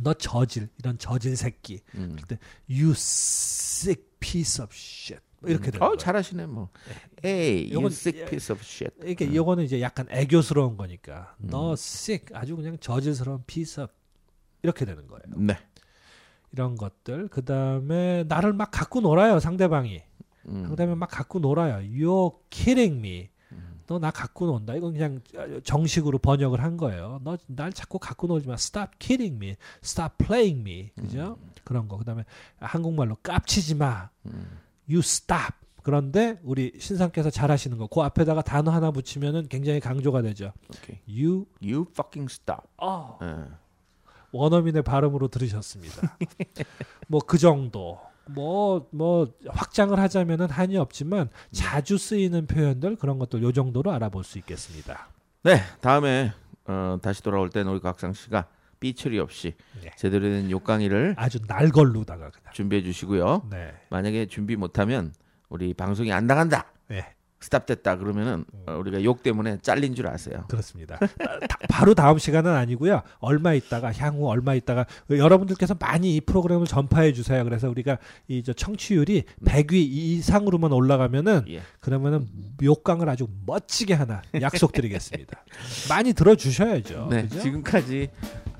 너 0.00 0.14
저질 0.14 0.68
이런 0.78 0.96
저질 0.98 1.36
새끼. 1.36 1.80
음. 1.96 2.16
You 2.70 2.92
sick 2.92 4.04
piece 4.20 4.62
of 4.62 4.72
shit. 4.74 5.20
뭐 5.40 5.50
이렇게 5.50 5.70
되는 5.70 5.82
어 5.82 5.88
거예요. 5.90 5.96
잘하시네 5.96 6.46
뭐. 6.46 6.68
Hey, 7.24 7.64
you 7.72 7.74
요건- 7.80 7.86
sick 7.92 8.24
piece 8.26 8.52
of 8.52 8.60
shit. 8.64 8.92
이게 9.04 9.26
음. 9.26 9.34
요거는 9.34 9.64
이제 9.64 9.80
약간 9.80 10.06
애교스러운 10.10 10.76
거니까 10.76 11.34
음. 11.40 11.48
너 11.50 11.72
sick 11.74 12.34
아주 12.36 12.56
그냥 12.56 12.76
저질스러운 12.78 13.42
piece 13.46 13.82
of 13.82 13.92
이렇게 14.62 14.84
되는 14.84 15.06
거예요. 15.06 15.22
네. 15.36 15.56
이런 16.52 16.76
것들 16.76 17.28
그 17.28 17.44
다음에 17.44 18.24
나를 18.28 18.52
막 18.52 18.70
갖고 18.70 19.00
놀아요 19.00 19.38
상대방이. 19.40 20.02
음. 20.48 20.62
상대방이 20.66 20.96
막 20.96 21.06
갖고 21.10 21.38
놀아요. 21.40 21.76
You're 21.90 22.34
kidding 22.50 22.98
me. 22.98 23.28
음. 23.52 23.80
너나 23.86 24.10
갖고 24.10 24.46
논다. 24.46 24.74
이건 24.74 24.92
그냥 24.94 25.20
정식으로 25.62 26.18
번역을 26.18 26.62
한 26.62 26.76
거예요. 26.76 27.20
너 27.22 27.36
날 27.46 27.72
자꾸 27.72 27.98
갖고 27.98 28.26
놀지 28.26 28.46
마. 28.48 28.54
Stop 28.54 28.92
kidding 28.98 29.36
me. 29.36 29.56
Stop 29.82 30.14
playing 30.24 30.60
me. 30.60 30.90
그죠? 30.94 31.38
그런 31.64 31.86
거. 31.88 31.98
그 31.98 32.04
다음에 32.04 32.24
한국말로 32.58 33.16
깝치지 33.22 33.74
마. 33.74 34.08
음. 34.26 34.58
You 34.88 35.00
stop. 35.00 35.52
그런데 35.82 36.38
우리 36.42 36.72
신상께서 36.78 37.30
잘하시는 37.30 37.76
거. 37.78 37.86
그 37.86 38.00
앞에다가 38.00 38.42
단어 38.42 38.70
하나 38.70 38.90
붙이면은 38.90 39.48
굉장히 39.48 39.80
강조가 39.80 40.20
되죠. 40.22 40.52
오케이. 40.74 40.98
You 41.08 41.46
You 41.62 41.86
fucking 41.90 42.30
stop. 42.32 42.62
어. 42.78 43.18
예. 43.22 43.44
원어민의 44.32 44.82
발음으로 44.82 45.28
들으셨습니다. 45.28 46.16
뭐 47.08 47.20
그 47.26 47.38
정도. 47.38 47.98
뭐뭐 48.26 49.32
확장을 49.48 49.98
하자면은 49.98 50.50
한이 50.50 50.76
없지만 50.76 51.30
자주 51.50 51.96
쓰이는 51.96 52.46
표현들 52.46 52.96
그런 52.96 53.18
것들 53.18 53.42
요 53.42 53.52
정도로 53.52 53.90
알아볼 53.92 54.22
수 54.22 54.36
있겠습니다. 54.38 55.08
네, 55.44 55.62
다음에 55.80 56.32
어, 56.66 56.98
다시 57.00 57.22
돌아올 57.22 57.48
때는 57.48 57.72
우리 57.72 57.80
각상 57.80 58.12
씨가 58.12 58.46
삐처리 58.80 59.18
없이 59.18 59.54
네. 59.82 59.90
제대로 59.96 60.24
된 60.28 60.50
욕강의를 60.50 61.14
아주 61.16 61.38
날걸로다가. 61.48 62.30
준비해 62.52 62.82
주시고요. 62.82 63.46
네. 63.50 63.72
만약에 63.88 64.26
준비 64.26 64.56
못하면 64.56 65.14
우리 65.48 65.72
방송이 65.72 66.12
안 66.12 66.26
나간다. 66.26 66.66
네. 66.88 67.14
스탑됐다 67.40 67.98
그러면은 67.98 68.44
어, 68.66 68.74
우리가 68.78 69.04
욕 69.04 69.22
때문에 69.22 69.58
잘린 69.62 69.94
줄 69.94 70.08
아세요. 70.08 70.44
그렇습니다. 70.48 70.98
바로 71.68 71.94
다음 71.94 72.18
시간은 72.18 72.52
아니고요. 72.52 73.02
얼마 73.20 73.54
있다가 73.54 73.92
향후 73.92 74.28
얼마 74.28 74.54
있다가 74.54 74.86
여러분들께서 75.10 75.76
많이 75.78 76.16
이 76.16 76.20
프로그램을 76.20 76.66
전파해 76.66 77.12
주세요. 77.12 77.44
그래서 77.44 77.68
우리가 77.68 77.98
이 78.28 78.42
저 78.48 78.52
청취율이 78.52 79.24
100위 79.44 79.74
이상으로만 79.74 80.72
올라가면은 80.72 81.44
예. 81.48 81.60
그러면은 81.80 82.26
욕강을 82.62 83.08
아주 83.08 83.28
멋지게 83.46 83.94
하나 83.94 84.22
약속드리겠습니다. 84.40 85.44
많이 85.88 86.12
들어 86.14 86.34
주셔야죠. 86.34 87.08
네? 87.10 87.28
지금까지 87.28 88.08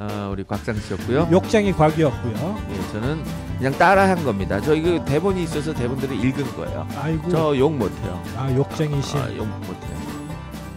어, 0.00 0.30
우리 0.32 0.44
곽상 0.44 0.76
씨였고요. 0.76 1.28
욕쟁이 1.32 1.72
곽이었고요. 1.72 2.58
예, 2.70 2.92
저는 2.92 3.24
그냥 3.58 3.72
따라한 3.78 4.24
겁니다. 4.24 4.60
저 4.60 4.74
이거 4.74 5.04
대본이 5.04 5.42
있어서 5.42 5.74
대본들을 5.74 6.24
읽은 6.24 6.44
거예요. 6.56 6.86
아이고. 7.02 7.28
저 7.30 7.56
욕 7.58 7.72
못해요. 7.76 8.22
아, 8.36 8.48
욕쟁이신. 8.54 9.18
아, 9.18 9.28
욕 9.36 9.46
못해요. 9.48 9.98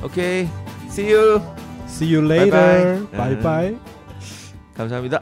오케이, 0.04 0.50
see 0.88 1.14
you. 1.14 1.40
See 1.88 2.16
you 2.16 2.26
later. 2.26 3.08
바이바이. 3.12 3.18
바이 3.36 3.40
바이. 3.44 3.78
감사합니다. 4.76 5.20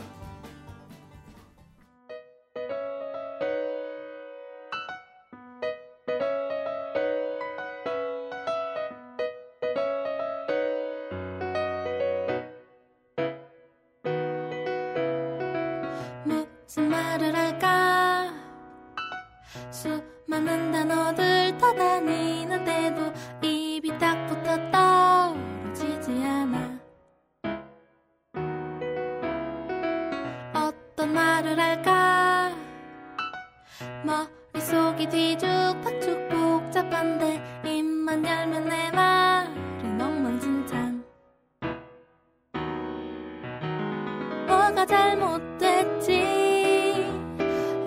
뭐가 44.80 44.86
잘못됐지? 44.86 46.24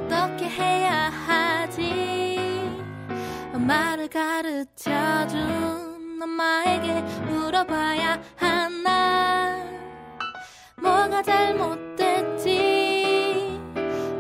어떻게 0.05 0.47
해야 0.47 1.09
하지? 1.09 2.69
엄마를 3.55 4.09
가르쳐준 4.09 5.41
엄마에게 6.23 7.01
물어봐야 7.31 8.21
하나? 8.37 9.57
뭐가 10.77 11.23
잘못됐지? 11.23 12.51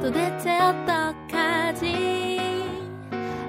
도대체 0.01 0.59
어떡하지? 0.59 2.41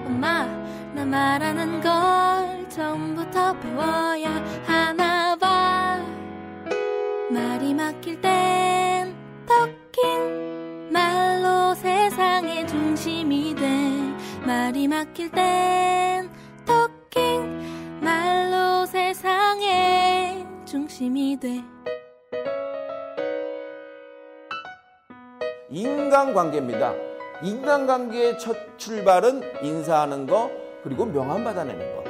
엄마 0.05 0.45
나 0.93 1.05
말하는 1.05 1.79
걸 1.79 2.67
처음부터 2.69 3.57
배워야 3.59 4.31
하나 4.65 5.37
봐. 5.37 5.97
말이 7.31 7.73
막힐 7.73 8.19
땐 8.19 8.82
말이 14.45 14.87
막힐 14.89 15.31
땐 15.31 16.29
터킹 16.65 17.99
말로 18.01 18.85
세상의 18.85 20.45
중심이 20.65 21.39
돼 21.39 21.63
인간관계입니다. 25.69 26.93
인간관계의 27.41 28.37
첫 28.37 28.55
출발은 28.77 29.63
인사하는 29.63 30.27
거 30.27 30.51
그리고 30.83 31.05
명함 31.05 31.43
받아내는 31.43 31.95
거. 31.95 32.03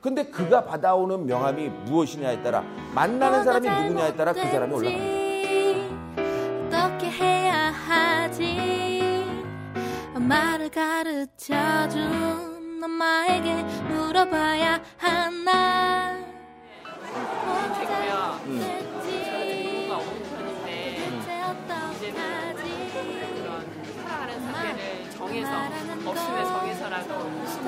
근데 0.00 0.24
그가 0.24 0.64
받아오는 0.64 1.26
명함이 1.26 1.68
무엇이냐에 1.86 2.42
따라 2.42 2.64
만나는 2.94 3.44
사람이 3.44 3.68
누구냐에 3.68 4.16
따라 4.16 4.32
그 4.32 4.40
사람이 4.40 4.72
올라갑니다. 4.74 5.19
엄마를 10.30 10.70
가르쳐준 10.70 11.98
엄마에게 12.84 13.64
물어봐야 13.88 14.80
하나 14.96 16.16
되고요. 17.80 18.40
음. 18.46 18.60
공부가 19.88 19.96
없는 19.96 20.22
편인데 20.22 20.70
이제는 20.92 21.26
그런 23.42 23.66
살아가는 23.96 24.30
상대를 24.40 25.10
정해서 25.10 25.50
없으면 26.06 26.46
정해서라도 26.46 27.12
같이 27.44 27.60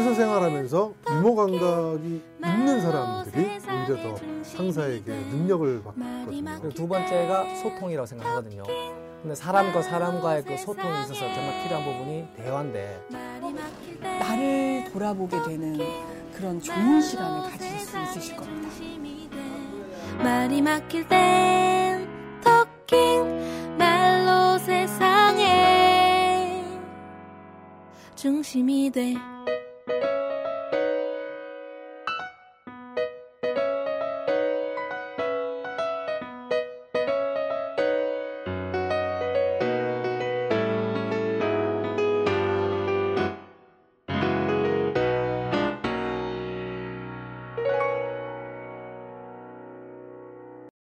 회사 0.00 0.14
생활하면서 0.14 0.94
유머 1.10 1.34
감각이 1.34 2.22
있는 2.42 2.80
사람들이 2.80 3.60
오히려 3.68 4.02
더 4.02 4.16
상사에게 4.42 5.12
능력을 5.12 5.82
받거든요. 5.82 6.70
두 6.70 6.88
번째가 6.88 7.54
소통이라고 7.56 8.06
생각하거든요. 8.06 8.62
근데 9.20 9.34
사람과 9.34 9.82
사람과의 9.82 10.44
그 10.44 10.56
소통이 10.56 11.02
있어서 11.02 11.20
정말 11.34 11.62
필요한 11.62 11.84
부분이 11.84 12.28
대화인데 12.36 13.08
나를 14.00 14.84
돌아보게 14.90 15.42
되는 15.42 15.78
그런 16.34 16.58
좋은 16.62 17.02
시간을 17.02 17.50
가질 17.50 17.68
수 17.80 18.00
있으실 18.00 18.36
겁니다. 18.36 18.70
말이 20.22 20.62
막힐 20.62 21.06
땐 21.08 22.08
터킹 22.42 23.76
말로 23.76 24.56
세상의 24.60 25.50
중심이 28.14 28.90
돼 28.90 29.14